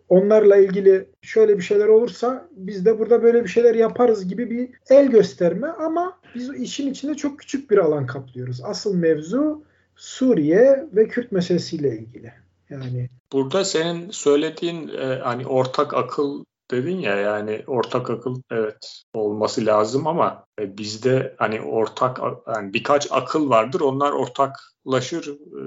onlarla 0.09 0.57
ilgili 0.57 1.05
şöyle 1.21 1.57
bir 1.57 1.63
şeyler 1.63 1.87
olursa 1.87 2.47
biz 2.51 2.85
de 2.85 2.99
burada 2.99 3.23
böyle 3.23 3.43
bir 3.43 3.49
şeyler 3.49 3.75
yaparız 3.75 4.27
gibi 4.27 4.49
bir 4.49 4.69
el 4.89 5.07
gösterme 5.07 5.67
ama 5.67 6.19
biz 6.35 6.49
işin 6.49 6.91
içinde 6.91 7.15
çok 7.15 7.39
küçük 7.39 7.71
bir 7.71 7.77
alan 7.77 8.05
kaplıyoruz. 8.05 8.61
Asıl 8.63 8.95
mevzu 8.95 9.63
Suriye 9.95 10.85
ve 10.93 11.07
Kürt 11.07 11.31
meselesiyle 11.31 11.97
ilgili. 11.97 12.33
Yani 12.69 13.09
burada 13.33 13.65
senin 13.65 14.09
söylediğin 14.09 14.87
e, 14.87 15.19
hani 15.23 15.47
ortak 15.47 15.93
akıl 15.93 16.43
dedin 16.71 16.99
ya 16.99 17.15
yani 17.15 17.63
ortak 17.67 18.09
akıl 18.09 18.41
evet 18.51 19.03
olması 19.13 19.65
lazım 19.65 20.07
ama 20.07 20.45
e, 20.59 20.77
bizde 20.77 21.35
hani 21.37 21.61
ortak 21.61 22.19
yani 22.47 22.73
birkaç 22.73 23.07
akıl 23.11 23.49
vardır 23.49 23.81
onlar 23.81 24.11
ortaklaşır 24.11 25.27
e, 25.29 25.61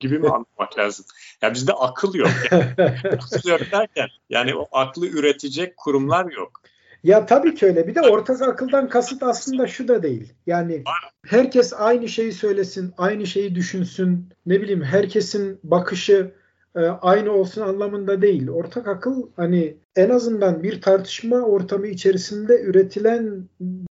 gibi 0.00 0.18
mi 0.18 0.28
anlamak 0.28 0.78
lazım? 0.78 1.06
Ya 1.42 1.54
bizde 1.54 1.72
akıl 1.72 2.14
yok. 2.14 2.30
Yani, 2.50 2.64
akıl 3.04 3.50
yok 3.50 3.60
derken 3.72 4.08
yani 4.30 4.54
o 4.54 4.68
aklı 4.72 5.06
üretecek 5.06 5.76
kurumlar 5.76 6.32
yok. 6.32 6.62
Ya 7.04 7.26
tabii 7.26 7.54
ki 7.54 7.66
öyle. 7.66 7.86
Bir 7.86 7.94
de 7.94 8.00
ortak 8.00 8.42
akıldan 8.42 8.88
kasıt 8.88 9.22
aslında 9.22 9.66
şu 9.66 9.88
da 9.88 10.02
değil. 10.02 10.32
Yani 10.46 10.84
herkes 11.26 11.72
aynı 11.72 12.08
şeyi 12.08 12.32
söylesin, 12.32 12.94
aynı 12.98 13.26
şeyi 13.26 13.54
düşünsün. 13.54 14.28
Ne 14.46 14.60
bileyim 14.60 14.82
herkesin 14.82 15.60
bakışı 15.64 16.34
e, 16.76 16.80
aynı 16.80 17.32
olsun 17.32 17.62
anlamında 17.62 18.22
değil. 18.22 18.48
Ortak 18.48 18.88
akıl 18.88 19.22
hani 19.36 19.76
en 19.96 20.10
azından 20.10 20.62
bir 20.62 20.80
tartışma 20.80 21.40
ortamı 21.40 21.86
içerisinde 21.86 22.62
üretilen 22.62 23.44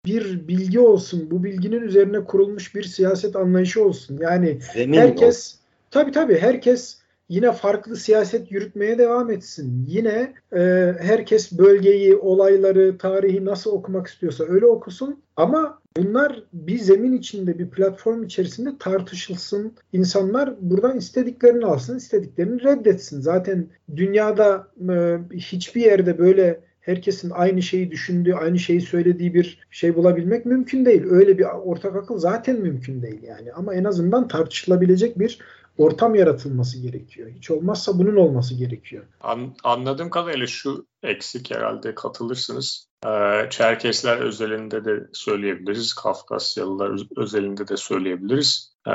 bir 0.07 0.49
bilgi 0.49 0.81
olsun. 0.81 1.31
Bu 1.31 1.45
bilginin 1.45 1.83
üzerine 1.83 2.25
kurulmuş 2.25 2.75
bir 2.75 2.83
siyaset 2.83 3.37
anlayışı 3.37 3.85
olsun. 3.85 4.19
Yani 4.21 4.59
Emin 4.75 4.99
herkes 4.99 5.55
ol. 5.55 5.59
tabii 5.91 6.13
tabii 6.13 6.39
herkes 6.39 6.98
yine 7.29 7.53
farklı 7.53 7.97
siyaset 7.97 8.53
yürütmeye 8.53 8.99
devam 8.99 9.31
etsin. 9.31 9.85
Yine 9.89 10.35
e, 10.57 10.95
herkes 11.01 11.59
bölgeyi, 11.59 12.17
olayları, 12.17 12.99
tarihi 12.99 13.45
nasıl 13.45 13.73
okumak 13.73 14.07
istiyorsa 14.07 14.45
öyle 14.45 14.67
okusun. 14.67 15.23
Ama 15.37 15.79
bunlar 15.97 16.43
bir 16.53 16.79
zemin 16.79 17.13
içinde, 17.13 17.59
bir 17.59 17.71
platform 17.71 18.23
içerisinde 18.23 18.71
tartışılsın. 18.79 19.73
İnsanlar 19.93 20.55
buradan 20.61 20.99
istediklerini 20.99 21.67
alsın, 21.67 21.97
istediklerini 21.97 22.63
reddetsin. 22.63 23.21
Zaten 23.21 23.67
dünyada 23.97 24.69
e, 24.91 25.19
hiçbir 25.33 25.81
yerde 25.81 26.19
böyle 26.19 26.61
herkesin 26.81 27.31
aynı 27.31 27.63
şeyi 27.63 27.91
düşündüğü, 27.91 28.35
aynı 28.35 28.59
şeyi 28.59 28.81
söylediği 28.81 29.35
bir 29.35 29.67
şey 29.71 29.95
bulabilmek 29.95 30.47
mümkün 30.47 30.85
değil. 30.85 31.05
Öyle 31.11 31.39
bir 31.39 31.45
ortak 31.45 31.97
akıl 31.97 32.19
zaten 32.19 32.61
mümkün 32.61 33.03
değil 33.03 33.23
yani. 33.23 33.53
Ama 33.53 33.75
en 33.75 33.85
azından 33.85 34.29
tartışılabilecek 34.29 35.19
bir 35.19 35.39
ortam 35.79 36.15
yaratılması 36.15 36.83
gerekiyor. 36.83 37.31
Hiç 37.31 37.51
olmazsa 37.51 37.99
bunun 37.99 38.17
olması 38.17 38.55
gerekiyor. 38.55 39.05
An, 39.21 39.55
anladığım 39.65 40.11
kadarıyla 40.11 40.47
şu 40.47 40.87
eksik 41.03 41.51
herhalde 41.51 41.95
katılırsınız. 41.95 42.89
Ee, 43.07 43.51
Çerkesler 43.51 44.19
özelinde 44.19 44.85
de 44.85 45.07
söyleyebiliriz. 45.13 45.95
Kafkasyalılar 45.95 47.01
özelinde 47.17 47.69
de 47.69 47.77
söyleyebiliriz. 47.77 48.75
Ee, 48.89 48.93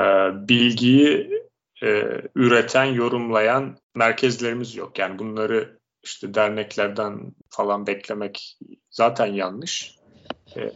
bilgiyi 0.48 1.30
e, 1.82 2.02
üreten, 2.34 2.84
yorumlayan 2.84 3.76
merkezlerimiz 3.94 4.76
yok. 4.76 4.98
Yani 4.98 5.18
bunları 5.18 5.78
işte 6.02 6.34
derneklerden 6.34 7.34
falan 7.50 7.86
beklemek 7.86 8.58
zaten 8.90 9.26
yanlış. 9.26 9.98
Ee, 10.56 10.72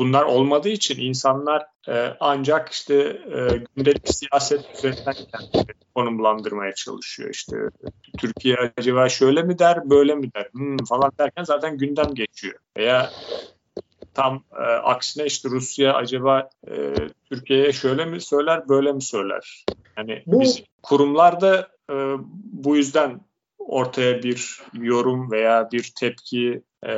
bunlar 0.00 0.22
olmadığı 0.22 0.68
için 0.68 1.00
insanlar 1.00 1.66
e, 1.88 2.16
ancak 2.20 2.68
işte 2.68 2.94
e, 3.34 3.64
gündelik 3.76 4.08
siyaset 4.08 4.74
üzerinden 4.74 5.14
kendini 5.14 5.66
konumlandırmaya 5.94 6.74
çalışıyor. 6.74 7.30
İşte 7.30 7.56
Türkiye 8.18 8.56
acaba 8.76 9.08
şöyle 9.08 9.42
mi 9.42 9.58
der, 9.58 9.90
böyle 9.90 10.14
mi 10.14 10.34
der 10.34 10.48
hmm, 10.52 10.76
falan 10.76 11.12
derken 11.18 11.44
zaten 11.44 11.78
gündem 11.78 12.14
geçiyor. 12.14 12.54
Veya 12.76 13.10
tam 14.14 14.44
e, 14.52 14.62
aksine 14.62 15.26
işte 15.26 15.48
Rusya 15.48 15.94
acaba 15.94 16.50
e, 16.70 16.94
Türkiye'ye 17.30 17.72
şöyle 17.72 18.04
mi 18.04 18.20
söyler, 18.20 18.68
böyle 18.68 18.92
mi 18.92 19.02
söyler? 19.02 19.64
Yani 19.96 20.22
bu... 20.26 20.40
biz 20.40 20.62
kurumlar 20.82 21.40
da 21.40 21.68
e, 21.90 21.94
bu 22.52 22.76
yüzden 22.76 23.20
ortaya 23.60 24.22
bir 24.22 24.60
yorum 24.74 25.30
veya 25.30 25.68
bir 25.72 25.92
tepki, 26.00 26.62
e, 26.86 26.92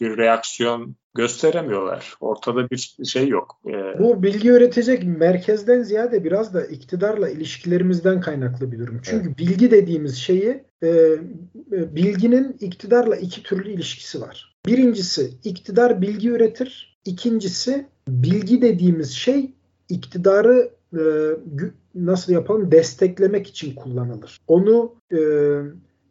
bir 0.00 0.16
reaksiyon 0.16 0.96
gösteremiyorlar. 1.14 2.14
Ortada 2.20 2.70
bir 2.70 2.96
şey 3.04 3.28
yok. 3.28 3.60
Ee, 3.66 3.98
Bu 3.98 4.22
bilgi 4.22 4.48
üretecek 4.48 5.04
merkezden 5.04 5.82
ziyade 5.82 6.24
biraz 6.24 6.54
da 6.54 6.66
iktidarla 6.66 7.30
ilişkilerimizden 7.30 8.20
kaynaklı 8.20 8.72
bir 8.72 8.78
durum. 8.78 9.00
Çünkü 9.02 9.26
evet. 9.26 9.38
bilgi 9.38 9.70
dediğimiz 9.70 10.16
şeyi 10.16 10.64
e, 10.82 10.88
e, 10.88 11.96
bilginin 11.96 12.56
iktidarla 12.60 13.16
iki 13.16 13.42
türlü 13.42 13.72
ilişkisi 13.72 14.20
var. 14.20 14.56
Birincisi 14.66 15.30
iktidar 15.44 16.02
bilgi 16.02 16.28
üretir. 16.28 16.98
İkincisi 17.04 17.86
bilgi 18.08 18.62
dediğimiz 18.62 19.12
şey 19.12 19.54
iktidarı 19.88 20.70
e, 20.94 21.00
nasıl 21.94 22.32
yapalım 22.32 22.72
desteklemek 22.72 23.46
için 23.46 23.74
kullanılır. 23.74 24.40
Onu 24.48 24.94
e, 25.12 25.18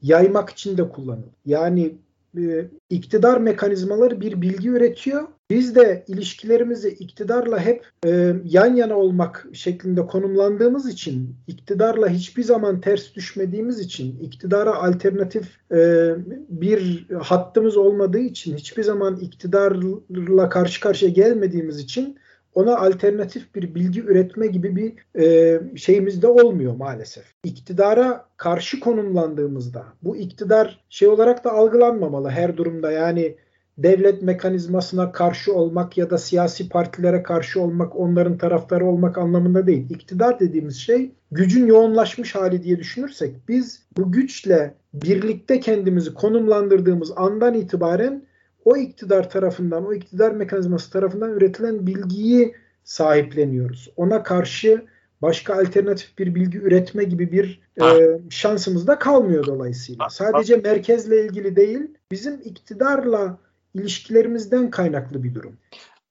yaymak 0.01 0.49
için 0.49 0.77
de 0.77 0.89
kullanılır. 0.89 1.33
Yani 1.45 1.95
e, 2.37 2.67
iktidar 2.89 3.37
mekanizmaları 3.37 4.21
bir 4.21 4.41
bilgi 4.41 4.69
üretiyor. 4.69 5.27
Biz 5.49 5.75
de 5.75 6.03
ilişkilerimizi 6.07 6.89
iktidarla 6.89 7.59
hep 7.59 7.85
e, 8.05 8.35
yan 8.45 8.75
yana 8.75 8.95
olmak 8.95 9.47
şeklinde 9.53 10.05
konumlandığımız 10.05 10.89
için, 10.89 11.35
iktidarla 11.47 12.09
hiçbir 12.09 12.43
zaman 12.43 12.81
ters 12.81 13.15
düşmediğimiz 13.15 13.79
için, 13.79 14.19
iktidara 14.19 14.75
alternatif 14.75 15.57
e, 15.71 16.11
bir 16.49 17.07
hattımız 17.21 17.77
olmadığı 17.77 18.19
için, 18.19 18.57
hiçbir 18.57 18.83
zaman 18.83 19.15
iktidarla 19.15 20.49
karşı 20.49 20.81
karşıya 20.81 21.11
gelmediğimiz 21.11 21.79
için 21.79 22.17
ona 22.57 22.77
alternatif 22.77 23.55
bir 23.55 23.75
bilgi 23.75 24.01
üretme 24.01 24.47
gibi 24.47 24.75
bir 24.75 25.21
e, 25.21 25.59
şeyimiz 25.77 26.21
de 26.21 26.27
olmuyor 26.27 26.75
maalesef. 26.75 27.33
İktidara 27.43 28.25
karşı 28.37 28.79
konumlandığımızda 28.79 29.83
bu 30.03 30.17
iktidar 30.17 30.85
şey 30.89 31.07
olarak 31.07 31.43
da 31.43 31.51
algılanmamalı 31.51 32.29
her 32.29 32.57
durumda 32.57 32.91
yani 32.91 33.35
devlet 33.77 34.21
mekanizmasına 34.21 35.11
karşı 35.11 35.53
olmak 35.53 35.97
ya 35.97 36.09
da 36.09 36.17
siyasi 36.17 36.69
partilere 36.69 37.23
karşı 37.23 37.61
olmak, 37.61 37.95
onların 37.95 38.37
taraftarı 38.37 38.85
olmak 38.85 39.17
anlamında 39.17 39.67
değil. 39.67 39.89
İktidar 39.89 40.39
dediğimiz 40.39 40.77
şey 40.77 41.11
gücün 41.31 41.67
yoğunlaşmış 41.67 42.35
hali 42.35 42.63
diye 42.63 42.79
düşünürsek 42.79 43.35
biz 43.47 43.83
bu 43.97 44.11
güçle 44.11 44.73
birlikte 44.93 45.59
kendimizi 45.59 46.13
konumlandırdığımız 46.13 47.11
andan 47.15 47.53
itibaren 47.53 48.26
o 48.67 48.77
iktidar 48.77 49.29
tarafından, 49.29 49.85
o 49.85 49.93
iktidar 49.93 50.31
mekanizması 50.31 50.91
tarafından 50.91 51.31
üretilen 51.31 51.87
bilgiyi 51.87 52.55
sahipleniyoruz. 52.83 53.89
Ona 53.95 54.23
karşı 54.23 54.85
başka 55.21 55.53
alternatif 55.53 56.17
bir 56.17 56.35
bilgi 56.35 56.57
üretme 56.57 57.03
gibi 57.03 57.31
bir 57.31 57.61
e, 57.81 58.19
şansımız 58.29 58.87
da 58.87 58.99
kalmıyor 58.99 59.45
dolayısıyla. 59.45 60.09
Sadece 60.09 60.55
merkezle 60.55 61.25
ilgili 61.25 61.55
değil, 61.55 61.79
bizim 62.11 62.41
iktidarla 62.43 63.37
ilişkilerimizden 63.73 64.69
kaynaklı 64.69 65.23
bir 65.23 65.35
durum. 65.35 65.57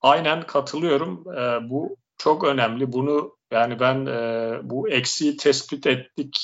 Aynen 0.03 0.43
katılıyorum. 0.43 1.25
Ee, 1.29 1.71
bu 1.71 1.97
çok 2.19 2.45
önemli. 2.45 2.93
Bunu 2.93 3.37
yani 3.51 3.81
ben 3.81 4.07
e, 4.07 4.51
bu 4.63 4.89
eksiği 4.89 5.37
tespit 5.37 5.87
ettik 5.87 6.37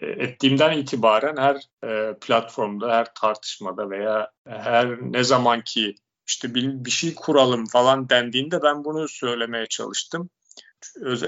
ettiğimden 0.00 0.78
itibaren 0.78 1.36
her 1.36 1.56
e, 1.84 2.18
platformda, 2.20 2.96
her 2.96 3.14
tartışmada 3.14 3.90
veya 3.90 4.30
her 4.46 5.12
ne 5.12 5.24
zamanki 5.24 5.94
işte 6.26 6.54
bir, 6.54 6.84
bir 6.84 6.90
şey 6.90 7.14
kuralım 7.14 7.66
falan 7.66 8.08
dendiğinde 8.08 8.62
ben 8.62 8.84
bunu 8.84 9.08
söylemeye 9.08 9.66
çalıştım 9.66 10.30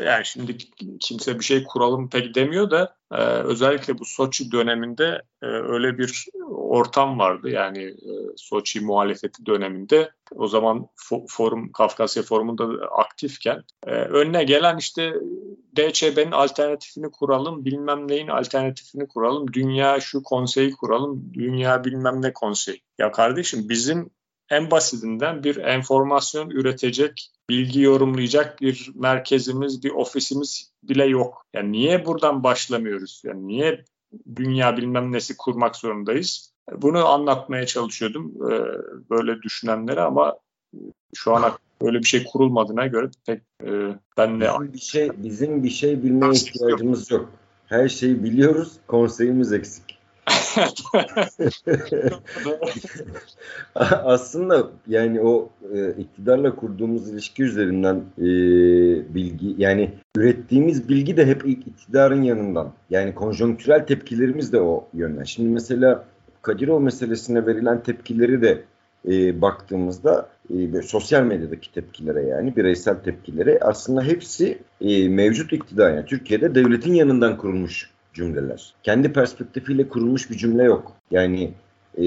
yani 0.04 0.24
şimdi 0.24 0.56
kimse 1.00 1.38
bir 1.38 1.44
şey 1.44 1.64
kuralım 1.64 2.10
pek 2.10 2.34
demiyor 2.34 2.70
da 2.70 2.96
e, 3.12 3.22
özellikle 3.22 3.98
bu 3.98 4.04
Soçi 4.04 4.52
döneminde 4.52 5.22
e, 5.42 5.46
öyle 5.46 5.98
bir 5.98 6.26
ortam 6.50 7.18
vardı. 7.18 7.50
Yani 7.50 7.82
e, 7.84 8.12
Soçi 8.36 8.80
muhalefeti 8.80 9.46
döneminde 9.46 10.10
o 10.34 10.48
zaman 10.48 10.88
fo- 10.96 11.26
forum 11.28 11.72
Kafkasya 11.72 12.22
forumunda 12.22 12.64
aktifken 12.86 13.62
e, 13.86 13.90
önüne 13.90 14.44
gelen 14.44 14.76
işte 14.76 15.14
DÇB'nin 15.76 16.32
alternatifini 16.32 17.10
kuralım, 17.10 17.64
bilmem 17.64 18.08
neyin 18.08 18.28
alternatifini 18.28 19.08
kuralım, 19.08 19.52
dünya 19.52 20.00
şu 20.00 20.22
konseyi 20.22 20.72
kuralım, 20.72 21.30
dünya 21.34 21.84
bilmem 21.84 22.22
ne 22.22 22.32
konseyi. 22.32 22.82
Ya 22.98 23.12
kardeşim 23.12 23.68
bizim 23.68 24.10
en 24.50 24.70
basitinden 24.70 25.44
bir 25.44 25.56
enformasyon 25.56 26.50
üretecek, 26.50 27.30
bilgi 27.50 27.80
yorumlayacak 27.80 28.60
bir 28.60 28.90
merkezimiz, 28.94 29.84
bir 29.84 29.90
ofisimiz 29.90 30.70
bile 30.82 31.04
yok. 31.04 31.46
Yani 31.54 31.72
niye 31.72 32.06
buradan 32.06 32.42
başlamıyoruz? 32.42 33.22
Yani 33.24 33.46
niye 33.46 33.84
dünya 34.36 34.76
bilmem 34.76 35.12
nesi 35.12 35.36
kurmak 35.36 35.76
zorundayız? 35.76 36.52
Bunu 36.72 37.06
anlatmaya 37.06 37.66
çalışıyordum 37.66 38.32
e, 38.36 38.54
böyle 39.10 39.42
düşünenlere 39.42 40.00
ama 40.00 40.36
şu 41.14 41.34
ana 41.34 41.58
öyle 41.80 41.98
bir 41.98 42.04
şey 42.04 42.24
kurulmadığına 42.24 42.86
göre 42.86 43.10
pek 43.26 43.42
e, 43.64 43.70
ben 44.16 44.40
de 44.40 44.48
bizim 44.60 44.72
bir 44.72 44.78
şey 44.78 45.10
bizim 45.16 45.62
bir 45.62 45.70
şey 45.70 46.02
bilmeye 46.02 46.32
ihtiyacımız 46.32 47.10
yok. 47.10 47.30
Her 47.66 47.88
şeyi 47.88 48.24
biliyoruz, 48.24 48.72
konseyimiz 48.86 49.52
eksik. 49.52 49.95
Aslında 54.04 54.70
yani 54.88 55.20
o 55.20 55.48
e, 55.74 55.90
iktidarla 55.90 56.56
kurduğumuz 56.56 57.10
ilişki 57.10 57.42
üzerinden 57.42 57.96
e, 58.18 58.24
bilgi 59.14 59.54
yani 59.58 59.94
ürettiğimiz 60.16 60.88
bilgi 60.88 61.16
de 61.16 61.26
hep 61.26 61.48
iktidarın 61.48 62.22
yanından. 62.22 62.72
Yani 62.90 63.14
konjonktürel 63.14 63.86
tepkilerimiz 63.86 64.52
de 64.52 64.60
o 64.60 64.88
yönden. 64.94 65.24
Şimdi 65.24 65.48
mesela 65.48 66.04
Kadirov 66.42 66.80
meselesine 66.80 67.46
verilen 67.46 67.82
tepkileri 67.82 68.42
de 68.42 68.62
e, 69.08 69.40
baktığımızda 69.40 70.28
e, 70.50 70.82
sosyal 70.82 71.22
medyadaki 71.22 71.72
tepkilere 71.72 72.22
yani 72.22 72.56
bireysel 72.56 72.94
tepkilere 72.94 73.58
aslında 73.60 74.02
hepsi 74.02 74.58
e, 74.80 75.08
mevcut 75.08 75.52
iktidar 75.52 75.94
yani 75.94 76.06
Türkiye'de 76.06 76.54
devletin 76.54 76.94
yanından 76.94 77.36
kurulmuş 77.36 77.90
cümleler. 78.16 78.74
Kendi 78.82 79.12
perspektifiyle 79.12 79.88
kurulmuş 79.88 80.30
bir 80.30 80.36
cümle 80.36 80.62
yok. 80.62 80.92
Yani 81.10 81.52
e, 81.98 82.04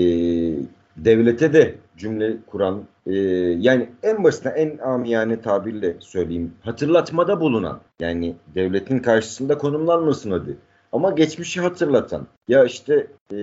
devlete 0.98 1.54
de 1.54 1.76
cümle 1.98 2.38
kuran 2.48 2.84
e, 3.08 3.14
yani 3.60 3.90
en 4.04 4.24
basına 4.24 4.52
en 4.52 4.78
amiyane 4.78 5.42
tabirle 5.42 5.96
söyleyeyim 6.00 6.54
hatırlatmada 6.62 7.42
bulunan 7.42 7.80
yani 8.00 8.36
devletin 8.56 9.00
karşısında 9.00 9.58
konumlanmasın 9.58 10.32
hadi 10.32 10.58
ama 10.92 11.12
geçmişi 11.12 11.62
hatırlatan 11.62 12.28
ya 12.48 12.66
işte 12.66 13.08
e, 13.34 13.38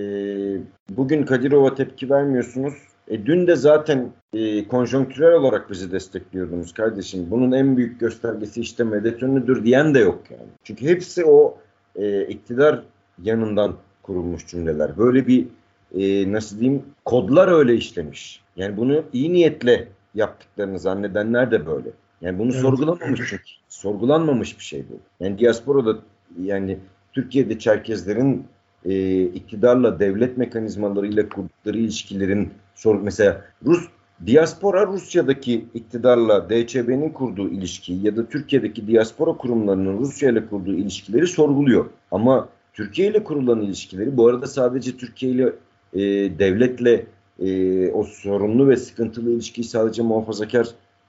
bugün 0.91 1.25
Kadirova 1.25 1.75
tepki 1.75 2.11
vermiyorsunuz 2.11 2.75
e, 3.09 3.27
dün 3.27 3.47
de 3.47 3.57
zaten 3.57 4.13
e, 4.33 4.69
konjonktürel 4.69 5.33
olarak 5.33 5.71
bizi 5.71 5.93
destekliyordunuz 5.93 6.75
kardeşim. 6.75 7.27
Bunun 7.31 7.53
en 7.53 7.77
büyük 7.77 8.01
göstergesi 8.01 8.61
işte 8.61 8.85
medet 8.85 9.23
ünlüdür 9.23 9.65
diyen 9.65 9.95
de 9.95 9.99
yok 9.99 10.23
yani. 10.31 10.49
Çünkü 10.65 10.87
hepsi 10.87 11.25
o 11.25 11.59
e, 11.99 12.27
iktidar 12.27 12.83
yanından 13.23 13.77
kurulmuş 14.03 14.47
cümleler. 14.47 14.99
Böyle 14.99 15.27
bir 15.27 15.47
e, 15.95 16.33
nasıl 16.33 16.61
diyeyim 16.61 16.83
kodlar 17.05 17.49
öyle 17.49 17.75
işlemiş. 17.75 18.41
Yani 18.57 18.77
bunu 18.77 19.03
iyi 19.13 19.33
niyetle 19.33 19.89
yaptıklarını 20.15 20.79
zannedenler 20.79 21.51
de 21.51 21.67
böyle. 21.67 21.89
Yani 22.21 22.39
bunu 22.39 22.51
evet. 22.53 22.61
sorgulamamış 22.61 23.21
çünkü. 23.31 23.43
Sorgulanmamış 23.69 24.59
bir 24.59 24.65
şey 24.65 24.85
bu. 24.91 25.25
Yani 25.25 25.39
diasporada 25.39 25.99
yani 26.43 26.79
Türkiye'de 27.13 27.59
Çerkezlerin 27.59 28.47
e, 28.85 29.23
iktidarla 29.23 30.01
devlet 30.01 30.37
mekanizmalarıyla 30.37 31.29
kurdukları 31.29 31.79
ilişkilerin 31.79 32.51
sor 32.75 33.01
mesela 33.01 33.45
Rus 33.67 33.89
diaspora 34.27 34.87
Rusya'daki 34.87 35.65
iktidarla 35.75 36.51
DÇB'nin 36.51 37.11
kurduğu 37.11 37.49
ilişkiyi 37.49 38.07
ya 38.07 38.17
da 38.17 38.27
Türkiye'deki 38.27 38.87
diaspora 38.87 39.33
kurumlarının 39.33 39.99
Rusya 39.99 40.31
ile 40.31 40.47
kurduğu 40.47 40.75
ilişkileri 40.75 41.27
sorguluyor. 41.27 41.87
Ama 42.11 42.49
Türkiye 42.73 43.09
ile 43.09 43.25
kurulan 43.25 43.61
ilişkileri 43.61 44.17
bu 44.17 44.29
arada 44.29 44.47
sadece 44.47 44.97
Türkiye 44.97 45.33
ile 45.33 45.53
e, 45.93 46.01
devletle 46.39 47.07
e, 47.41 47.91
o 47.91 48.05
sorunlu 48.05 48.69
ve 48.69 48.77
sıkıntılı 48.77 49.31
ilişkiyi 49.31 49.65
sadece 49.65 50.03
muhafazakar 50.03 50.67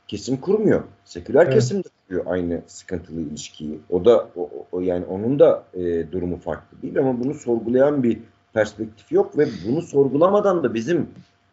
kesim 0.08 0.38
kurmuyor. 0.38 0.84
Seküler 1.06 1.44
evet. 1.44 1.54
kesim 1.54 1.84
de 1.84 1.88
kuruyor 2.08 2.26
aynı 2.28 2.62
sıkıntılı 2.68 3.22
ilişkiyi. 3.22 3.80
O 3.90 4.06
da 4.06 4.30
o, 4.36 4.50
o 4.72 4.82
yani 4.82 5.06
onun 5.06 5.40
da 5.40 5.64
e, 5.74 6.12
durumu 6.12 6.38
farklı 6.38 6.82
değil 6.82 7.00
ama 7.00 7.24
bunu 7.24 7.34
sorgulayan 7.34 8.04
bir 8.04 8.20
perspektif 8.54 9.12
yok 9.12 9.38
ve 9.38 9.48
bunu 9.68 9.82
sorgulamadan 9.82 10.64
da 10.64 10.74
bizim 10.74 11.08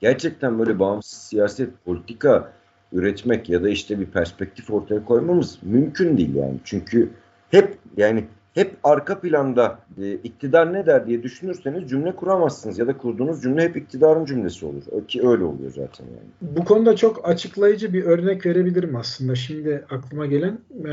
gerçekten 0.05 0.59
böyle 0.59 0.79
bağımsız 0.79 1.19
siyaset, 1.19 1.85
politika 1.85 2.53
üretmek 2.93 3.49
ya 3.49 3.63
da 3.63 3.69
işte 3.69 4.01
bir 4.01 4.07
perspektif 4.07 4.71
ortaya 4.71 5.05
koymamız 5.05 5.59
mümkün 5.63 6.19
değil 6.19 6.35
yani. 6.35 6.61
Çünkü 6.65 7.11
hep 7.51 7.79
yani 7.97 8.25
hep 8.55 8.77
arka 8.85 9.21
planda 9.21 9.79
e, 10.03 10.13
iktidar 10.13 10.73
ne 10.73 10.87
der 10.87 11.07
diye 11.07 11.23
düşünürseniz 11.23 11.91
cümle 11.91 12.17
kuramazsınız 12.17 12.79
ya 12.79 12.87
da 12.87 12.99
kurduğunuz 12.99 13.43
cümle 13.43 13.63
hep 13.63 13.77
iktidarın 13.77 14.25
cümlesi 14.25 14.67
olur. 14.67 14.83
Ki 15.09 15.29
öyle 15.29 15.45
oluyor 15.45 15.71
zaten 15.71 16.05
yani. 16.05 16.57
Bu 16.57 16.65
konuda 16.65 16.97
çok 16.97 17.29
açıklayıcı 17.29 17.93
bir 17.93 18.05
örnek 18.05 18.47
verebilirim 18.47 18.97
aslında. 18.97 19.35
Şimdi 19.35 19.85
aklıma 19.91 20.27
gelen 20.27 20.59
e, 20.85 20.93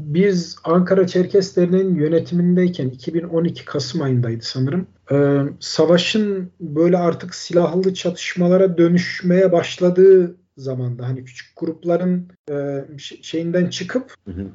biz 0.00 0.56
Ankara 0.64 1.06
Çerkeslerinin 1.06 1.94
yönetimindeyken 1.94 2.88
2012 2.88 3.64
Kasım 3.64 4.02
ayındaydı 4.02 4.44
sanırım. 4.44 4.86
Ee, 5.12 5.40
savaşın 5.60 6.52
böyle 6.60 6.98
artık 6.98 7.34
silahlı 7.34 7.94
çatışmalara 7.94 8.78
dönüşmeye 8.78 9.52
başladığı 9.52 10.36
zamanda 10.56 11.08
hani 11.08 11.24
küçük 11.24 11.56
grupların 11.56 12.28
e, 12.50 12.84
şeyinden 13.22 13.66
çıkıp 13.66 14.14
hı 14.24 14.30
hı. 14.30 14.46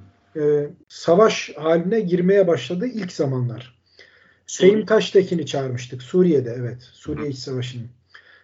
E, 0.41 0.69
savaş 0.87 1.51
haline 1.55 1.99
girmeye 1.99 2.47
başladığı 2.47 2.87
ilk 2.87 3.11
zamanlar. 3.11 3.83
Fehim 4.45 4.85
Taştekin'i 4.85 5.45
çağırmıştık. 5.45 6.03
Suriye'de 6.03 6.55
evet. 6.59 6.81
Suriye 6.81 7.29
İç 7.29 7.37
Savaşı'nın. 7.37 7.87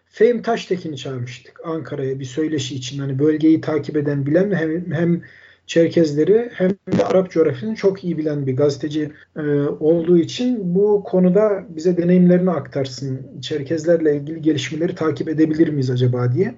Fehim 0.05 0.41
Taştekin'i 0.41 0.97
çağırmıştık 0.97 1.59
Ankara'ya 1.65 2.19
bir 2.19 2.25
söyleşi 2.25 2.75
için. 2.75 2.99
Hani 2.99 3.19
bölgeyi 3.19 3.61
takip 3.61 3.97
eden 3.97 4.25
bilen 4.25 4.51
hem, 4.51 4.91
hem 4.91 5.21
Çerkezleri 5.69 6.49
hem 6.53 6.69
de 6.69 7.05
Arap 7.05 7.31
coğrafyasını 7.31 7.75
çok 7.75 8.03
iyi 8.03 8.17
bilen 8.17 8.47
bir 8.47 8.55
gazeteci 8.55 9.11
e, 9.37 9.41
olduğu 9.79 10.17
için 10.17 10.75
bu 10.75 11.03
konuda 11.03 11.63
bize 11.69 11.97
deneyimlerini 11.97 12.51
aktarsın. 12.51 13.41
Çerkezlerle 13.41 14.15
ilgili 14.15 14.41
gelişmeleri 14.41 14.95
takip 14.95 15.29
edebilir 15.29 15.67
miyiz 15.67 15.89
acaba 15.89 16.33
diye. 16.33 16.55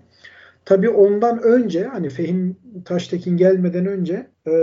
Tabii 0.66 0.89
ondan 0.89 1.43
önce 1.43 1.84
hani 1.84 2.09
Fehim 2.09 2.57
Taştekin 2.86 3.38
gelmeden 3.38 3.86
önce 3.86 4.28
e, 4.47 4.53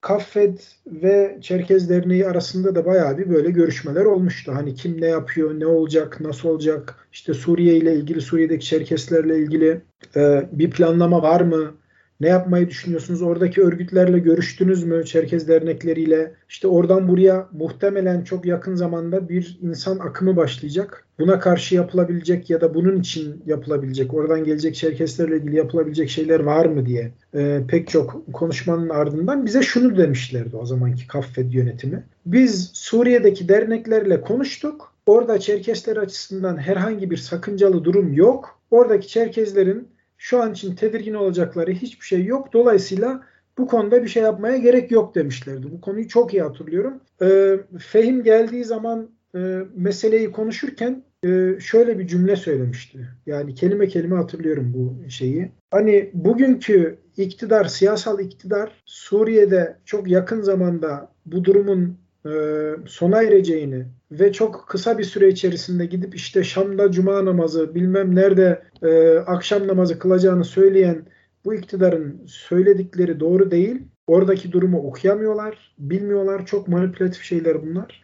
Kaffed 0.00 0.58
ve 0.86 1.38
Çerkez 1.40 1.90
Derneği 1.90 2.26
arasında 2.26 2.74
da 2.74 2.86
bayağı 2.86 3.18
bir 3.18 3.30
böyle 3.30 3.50
görüşmeler 3.50 4.04
olmuştu. 4.04 4.52
Hani 4.54 4.74
kim 4.74 5.00
ne 5.00 5.06
yapıyor, 5.06 5.60
ne 5.60 5.66
olacak, 5.66 6.20
nasıl 6.20 6.48
olacak, 6.48 7.08
işte 7.12 7.34
Suriye 7.34 7.76
ile 7.76 7.94
ilgili, 7.94 8.20
Suriye'deki 8.20 8.66
Çerkeslerle 8.66 9.38
ilgili 9.38 9.80
e, 10.16 10.48
bir 10.52 10.70
planlama 10.70 11.22
var 11.22 11.40
mı? 11.40 11.74
Ne 12.20 12.28
yapmayı 12.28 12.68
düşünüyorsunuz? 12.68 13.22
Oradaki 13.22 13.62
örgütlerle 13.62 14.18
görüştünüz 14.18 14.84
mü? 14.84 15.04
Çerkez 15.04 15.48
dernekleriyle. 15.48 16.34
İşte 16.48 16.68
oradan 16.68 17.08
buraya 17.08 17.48
muhtemelen 17.52 18.24
çok 18.24 18.46
yakın 18.46 18.74
zamanda 18.74 19.28
bir 19.28 19.58
insan 19.62 19.98
akımı 19.98 20.36
başlayacak. 20.36 21.06
Buna 21.18 21.38
karşı 21.40 21.74
yapılabilecek 21.74 22.50
ya 22.50 22.60
da 22.60 22.74
bunun 22.74 23.00
için 23.00 23.42
yapılabilecek, 23.46 24.14
oradan 24.14 24.44
gelecek 24.44 24.74
Çerkeslerle 24.74 25.36
ilgili 25.36 25.56
yapılabilecek 25.56 26.08
şeyler 26.10 26.40
var 26.40 26.66
mı 26.66 26.86
diye 26.86 27.12
e, 27.34 27.60
pek 27.68 27.88
çok 27.88 28.32
konuşmanın 28.32 28.88
ardından 28.88 29.46
bize 29.46 29.62
şunu 29.62 29.96
demişlerdi 29.96 30.56
o 30.56 30.66
zamanki 30.66 31.06
Kaffed 31.06 31.52
yönetimi. 31.52 32.04
Biz 32.26 32.70
Suriye'deki 32.74 33.48
derneklerle 33.48 34.20
konuştuk. 34.20 34.92
Orada 35.06 35.40
Çerkesler 35.40 35.96
açısından 35.96 36.56
herhangi 36.56 37.10
bir 37.10 37.16
sakıncalı 37.16 37.84
durum 37.84 38.12
yok. 38.12 38.60
Oradaki 38.70 39.08
Çerkezlerin 39.08 39.88
şu 40.26 40.42
an 40.42 40.52
için 40.52 40.74
tedirgin 40.74 41.14
olacakları 41.14 41.70
hiçbir 41.70 42.06
şey 42.06 42.24
yok. 42.24 42.52
Dolayısıyla 42.52 43.22
bu 43.58 43.66
konuda 43.66 44.02
bir 44.02 44.08
şey 44.08 44.22
yapmaya 44.22 44.56
gerek 44.56 44.90
yok 44.90 45.14
demişlerdi. 45.14 45.72
Bu 45.72 45.80
konuyu 45.80 46.08
çok 46.08 46.34
iyi 46.34 46.42
hatırlıyorum. 46.42 47.00
E, 47.22 47.56
Fehim 47.78 48.22
geldiği 48.22 48.64
zaman 48.64 49.10
e, 49.34 49.38
meseleyi 49.74 50.32
konuşurken 50.32 51.04
e, 51.24 51.60
şöyle 51.60 51.98
bir 51.98 52.06
cümle 52.06 52.36
söylemişti. 52.36 53.08
Yani 53.26 53.54
kelime 53.54 53.88
kelime 53.88 54.16
hatırlıyorum 54.16 54.72
bu 54.74 55.10
şeyi. 55.10 55.52
Hani 55.70 56.10
bugünkü 56.14 56.98
iktidar, 57.16 57.64
siyasal 57.64 58.20
iktidar 58.20 58.82
Suriye'de 58.84 59.76
çok 59.84 60.08
yakın 60.08 60.40
zamanda 60.40 61.12
bu 61.26 61.44
durumun 61.44 61.98
e, 62.26 62.76
sona 62.86 63.22
ereceğini 63.22 63.86
ve 64.10 64.32
çok 64.32 64.64
kısa 64.68 64.98
bir 64.98 65.04
süre 65.04 65.28
içerisinde 65.28 65.86
gidip 65.86 66.14
işte 66.14 66.44
Şam'da 66.44 66.90
cuma 66.90 67.24
namazı 67.24 67.74
bilmem 67.74 68.14
nerede 68.14 68.62
e, 68.82 69.18
akşam 69.18 69.66
namazı 69.66 69.98
kılacağını 69.98 70.44
söyleyen 70.44 71.06
bu 71.44 71.54
iktidarın 71.54 72.22
söyledikleri 72.26 73.20
doğru 73.20 73.50
değil. 73.50 73.82
Oradaki 74.06 74.52
durumu 74.52 74.78
okuyamıyorlar, 74.78 75.74
bilmiyorlar. 75.78 76.46
Çok 76.46 76.68
manipülatif 76.68 77.22
şeyler 77.22 77.62
bunlar. 77.62 78.02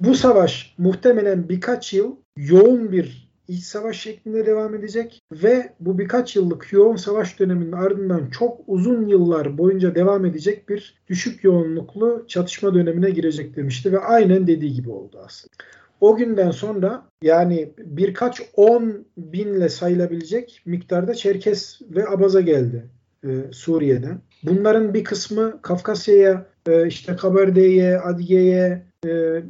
Bu 0.00 0.14
savaş 0.14 0.74
muhtemelen 0.78 1.48
birkaç 1.48 1.92
yıl 1.92 2.16
yoğun 2.36 2.92
bir 2.92 3.29
iç 3.50 3.62
savaş 3.62 4.00
şeklinde 4.00 4.46
devam 4.46 4.74
edecek 4.74 5.22
ve 5.32 5.72
bu 5.80 5.98
birkaç 5.98 6.36
yıllık 6.36 6.72
yoğun 6.72 6.96
savaş 6.96 7.40
döneminin 7.40 7.72
ardından 7.72 8.30
çok 8.30 8.60
uzun 8.66 9.06
yıllar 9.06 9.58
boyunca 9.58 9.94
devam 9.94 10.24
edecek 10.24 10.68
bir 10.68 10.94
düşük 11.08 11.44
yoğunluklu 11.44 12.24
çatışma 12.28 12.74
dönemine 12.74 13.10
girecek 13.10 13.56
demişti 13.56 13.92
ve 13.92 13.98
aynen 13.98 14.46
dediği 14.46 14.72
gibi 14.72 14.90
oldu 14.90 15.18
aslında. 15.24 15.54
O 16.00 16.16
günden 16.16 16.50
sonra 16.50 17.02
yani 17.22 17.72
birkaç 17.78 18.42
on 18.54 19.06
binle 19.16 19.68
sayılabilecek 19.68 20.62
miktarda 20.66 21.14
Çerkes 21.14 21.80
ve 21.90 22.08
Abaza 22.08 22.40
geldi 22.40 22.84
e, 23.24 23.28
Suriye'den. 23.52 24.18
Bunların 24.42 24.94
bir 24.94 25.04
kısmı 25.04 25.62
Kafkasya'ya, 25.62 26.46
e, 26.68 26.86
işte 26.86 27.16
Kabarde'ye, 27.16 27.98
Adige'ye, 27.98 28.82
e, 29.06 29.42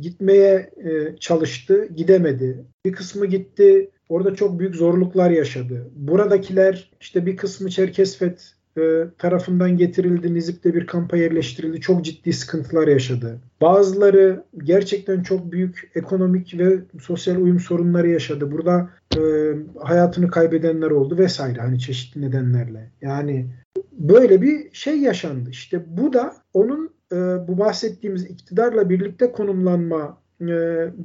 gitmeye 0.00 0.70
e, 0.84 1.16
çalıştı, 1.20 1.88
gidemedi. 1.96 2.64
Bir 2.84 2.92
kısmı 2.92 3.26
gitti, 3.26 3.90
orada 4.08 4.34
çok 4.34 4.58
büyük 4.58 4.74
zorluklar 4.74 5.30
yaşadı. 5.30 5.90
Buradakiler 5.96 6.90
işte 7.00 7.26
bir 7.26 7.36
kısmı 7.36 7.70
Çerkesfet 7.70 8.54
e, 8.78 9.04
tarafından 9.18 9.76
getirildi, 9.76 10.34
Nizip'te 10.34 10.74
bir 10.74 10.86
kampa 10.86 11.16
yerleştirildi. 11.16 11.80
Çok 11.80 12.04
ciddi 12.04 12.32
sıkıntılar 12.32 12.88
yaşadı. 12.88 13.38
Bazıları 13.60 14.44
gerçekten 14.58 15.22
çok 15.22 15.52
büyük 15.52 15.90
ekonomik 15.94 16.58
ve 16.58 16.78
sosyal 17.00 17.36
uyum 17.36 17.60
sorunları 17.60 18.08
yaşadı. 18.08 18.52
Burada 18.52 18.90
e, 19.16 19.20
hayatını 19.80 20.28
kaybedenler 20.28 20.90
oldu 20.90 21.18
vesaire 21.18 21.60
hani 21.60 21.78
çeşitli 21.78 22.22
nedenlerle. 22.22 22.90
Yani 23.00 23.46
böyle 23.92 24.42
bir 24.42 24.72
şey 24.72 25.00
yaşandı. 25.00 25.50
İşte 25.50 25.84
bu 25.88 26.12
da 26.12 26.36
onun 26.54 26.97
e, 27.12 27.16
bu 27.48 27.58
bahsettiğimiz 27.58 28.24
iktidarla 28.24 28.90
birlikte 28.90 29.32
konumlanma 29.32 30.22
e, 30.40 30.46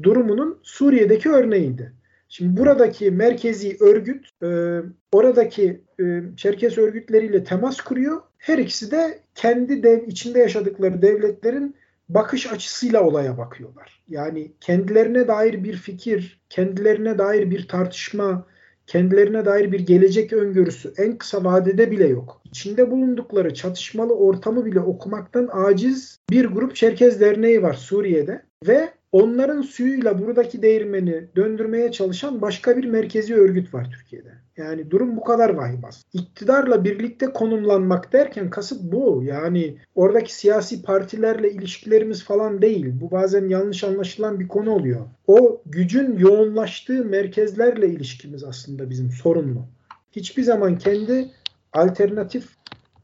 durumunun 0.04 0.60
Suriye'deki 0.64 1.30
örneğiydi. 1.30 1.93
Şimdi 2.30 2.58
buradaki 2.58 3.12
merkezi 3.12 3.78
örgüt 3.80 4.30
e, 4.43 4.80
oradaki 5.12 5.82
e, 5.99 6.22
Çerkes 6.38 6.78
örgütleriyle 6.78 7.43
temas 7.43 7.82
kuruyor. 7.82 8.22
Her 8.38 8.58
ikisi 8.58 8.91
de 8.91 9.20
kendi 9.36 9.84
dev 9.84 10.08
içinde 10.08 10.39
yaşadıkları 10.39 11.01
devletlerin 11.01 11.76
bakış 12.10 12.51
açısıyla 12.51 13.04
olaya 13.04 13.38
bakıyorlar. 13.38 14.04
Yani 14.08 14.51
kendilerine 14.62 15.28
dair 15.28 15.64
bir 15.64 15.74
fikir, 15.74 16.41
kendilerine 16.49 17.18
dair 17.18 17.51
bir 17.51 17.68
tartışma, 17.68 18.45
kendilerine 18.88 19.46
dair 19.46 19.72
bir 19.72 19.80
gelecek 19.80 20.34
öngörüsü 20.34 20.94
en 20.98 21.18
kısa 21.18 21.44
vadede 21.44 21.92
bile 21.92 22.08
yok. 22.08 22.42
İçinde 22.46 22.92
bulundukları 22.92 23.54
çatışmalı 23.54 24.14
ortamı 24.14 24.66
bile 24.66 24.80
okumaktan 24.80 25.50
aciz 25.52 26.20
bir 26.30 26.46
grup 26.46 26.76
Çerkez 26.76 27.22
Derneği 27.22 27.62
var 27.62 27.74
Suriye'de 27.74 28.42
ve 28.68 28.90
onların 29.12 29.62
suyuyla 29.62 30.20
buradaki 30.20 30.62
değirmeni 30.62 31.28
döndürmeye 31.36 31.92
çalışan 31.92 32.42
başka 32.42 32.78
bir 32.78 32.86
merkezi 32.86 33.36
örgüt 33.36 33.74
var 33.74 33.90
Türkiye'de. 33.92 34.43
Yani 34.58 34.91
durum 34.91 35.18
bu 35.18 35.24
kadar 35.24 35.49
vahim. 35.49 35.82
İktidarla 36.14 36.84
birlikte 36.84 37.26
konumlanmak 37.26 38.14
derken 38.14 38.49
kasıt 38.49 38.82
bu. 38.84 39.24
Yani 39.24 39.78
oradaki 39.95 40.36
siyasi 40.36 40.82
partilerle 40.82 41.51
ilişkilerimiz 41.51 42.24
falan 42.24 42.62
değil. 42.62 42.91
Bu 43.01 43.12
bazen 43.12 43.47
yanlış 43.47 43.84
anlaşılan 43.84 44.39
bir 44.39 44.47
konu 44.47 44.72
oluyor. 44.72 45.06
O 45.28 45.62
gücün 45.66 46.18
yoğunlaştığı 46.18 47.06
merkezlerle 47.06 47.88
ilişkimiz 47.88 48.43
aslında 48.43 48.89
bizim 48.89 49.12
sorunlu. 49.12 49.66
Hiçbir 50.12 50.43
zaman 50.43 50.78
kendi 50.78 51.32
alternatif 51.74 52.49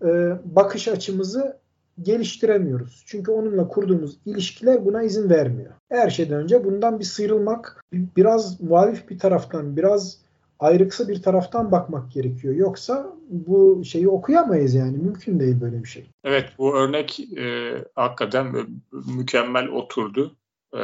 e, 0.01 0.07
bakış 0.45 0.87
açımızı 0.87 1.57
geliştiremiyoruz. 2.01 3.03
Çünkü 3.05 3.31
onunla 3.31 3.67
kurduğumuz 3.67 4.17
ilişkiler 4.25 4.85
buna 4.85 5.03
izin 5.03 5.29
vermiyor. 5.29 5.71
Her 5.89 6.09
şeyden 6.09 6.37
önce 6.41 6.63
bundan 6.63 6.99
bir 6.99 7.05
sıyrılmak, 7.05 7.83
biraz 7.93 8.61
muhalif 8.61 9.09
bir 9.09 9.19
taraftan, 9.19 9.77
biraz 9.77 10.17
ayrıksı 10.59 11.07
bir 11.07 11.21
taraftan 11.21 11.71
bakmak 11.71 12.11
gerekiyor. 12.11 12.55
Yoksa 12.55 13.13
bu 13.29 13.81
şeyi 13.85 14.09
okuyamayız 14.09 14.73
yani. 14.75 14.97
Mümkün 14.97 15.39
değil 15.39 15.61
böyle 15.61 15.83
bir 15.83 15.89
şey. 15.89 16.05
Evet 16.23 16.49
bu 16.57 16.77
örnek 16.77 17.19
e, 17.19 17.73
hakikaten 17.95 18.55
mükemmel 19.17 19.67
oturdu. 19.67 20.35
E, 20.73 20.83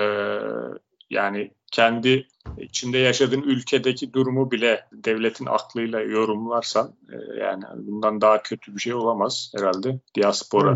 yani 1.09 1.51
kendi 1.71 2.27
içinde 2.57 2.97
yaşadığın 2.97 3.41
ülkedeki 3.41 4.13
durumu 4.13 4.51
bile 4.51 4.85
devletin 4.91 5.45
aklıyla 5.45 6.01
yorumlarsan 6.01 6.91
e, 7.09 7.39
yani 7.39 7.63
bundan 7.77 8.21
daha 8.21 8.41
kötü 8.41 8.75
bir 8.75 8.79
şey 8.79 8.93
olamaz 8.93 9.53
herhalde 9.57 9.99
diaspora 10.15 10.71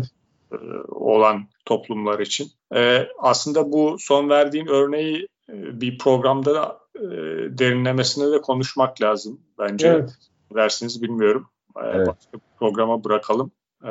evet. 0.50 0.62
e, 0.62 0.66
olan 0.88 1.48
toplumlar 1.64 2.18
için. 2.18 2.48
E, 2.74 3.06
aslında 3.18 3.72
bu 3.72 3.96
son 3.98 4.28
verdiğin 4.28 4.66
örneği 4.66 5.28
e, 5.48 5.80
bir 5.80 5.98
programda 5.98 6.54
da 6.54 6.79
e, 6.96 7.08
derinlemesine 7.58 8.32
de 8.32 8.40
konuşmak 8.40 9.02
lazım 9.02 9.40
bence. 9.58 9.88
Evet. 9.88 10.10
Versiniz 10.54 11.02
bilmiyorum. 11.02 11.48
E, 11.76 11.80
evet. 11.84 12.08
Başka 12.08 12.32
bir 12.32 12.58
programa 12.58 13.04
bırakalım. 13.04 13.52
E, 13.84 13.90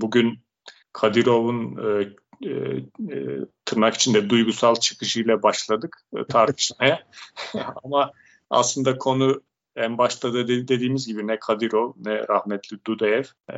bugün 0.00 0.38
Kadirov'un 0.92 1.76
e, 1.76 2.08
e, 2.42 2.50
e, 3.14 3.38
tırnak 3.64 3.94
içinde 3.94 4.30
duygusal 4.30 4.74
çıkışıyla 4.74 5.42
başladık 5.42 5.96
e, 6.16 6.24
tartışmaya. 6.28 7.02
Ama 7.84 8.12
aslında 8.50 8.98
konu 8.98 9.42
en 9.76 9.98
başta 9.98 10.34
da 10.34 10.48
dediğimiz 10.48 11.06
gibi 11.06 11.26
ne 11.26 11.38
Kadirov 11.38 11.92
ne 11.96 12.28
rahmetli 12.28 12.76
Dudayev 12.86 13.24
e, 13.52 13.56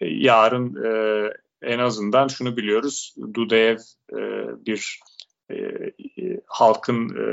yarın 0.00 0.84
e, 0.84 1.32
en 1.62 1.78
azından 1.78 2.28
şunu 2.28 2.56
biliyoruz. 2.56 3.14
Dudayev 3.34 3.78
e, 4.12 4.18
bir 4.66 5.00
e, 5.50 6.40
halkın 6.46 7.08
e, 7.08 7.26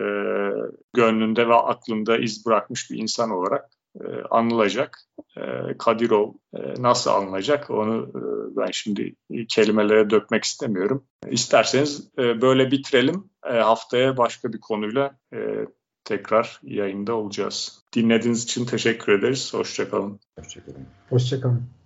gönlünde 0.93 1.47
ve 1.47 1.53
aklında 1.53 2.17
iz 2.17 2.45
bırakmış 2.45 2.91
bir 2.91 2.97
insan 2.97 3.31
olarak 3.31 3.69
e, 4.01 4.05
anılacak. 4.29 4.99
E, 5.37 5.41
Kadirov 5.79 6.33
e, 6.53 6.81
nasıl 6.81 7.11
anılacak 7.11 7.69
onu 7.69 8.11
e, 8.15 8.21
ben 8.57 8.71
şimdi 8.71 9.15
kelimelere 9.49 10.09
dökmek 10.09 10.43
istemiyorum. 10.43 11.03
İsterseniz 11.29 12.09
e, 12.17 12.41
böyle 12.41 12.71
bitirelim. 12.71 13.29
E, 13.45 13.53
haftaya 13.53 14.17
başka 14.17 14.53
bir 14.53 14.59
konuyla 14.59 15.17
e, 15.33 15.37
tekrar 16.03 16.59
yayında 16.63 17.15
olacağız. 17.15 17.83
Dinlediğiniz 17.95 18.43
için 18.43 18.65
teşekkür 18.65 19.19
ederiz. 19.19 19.53
Hoşçakalın. 19.53 20.19
Hoşçakalın. 20.39 20.87
Hoşçakalın. 21.09 21.76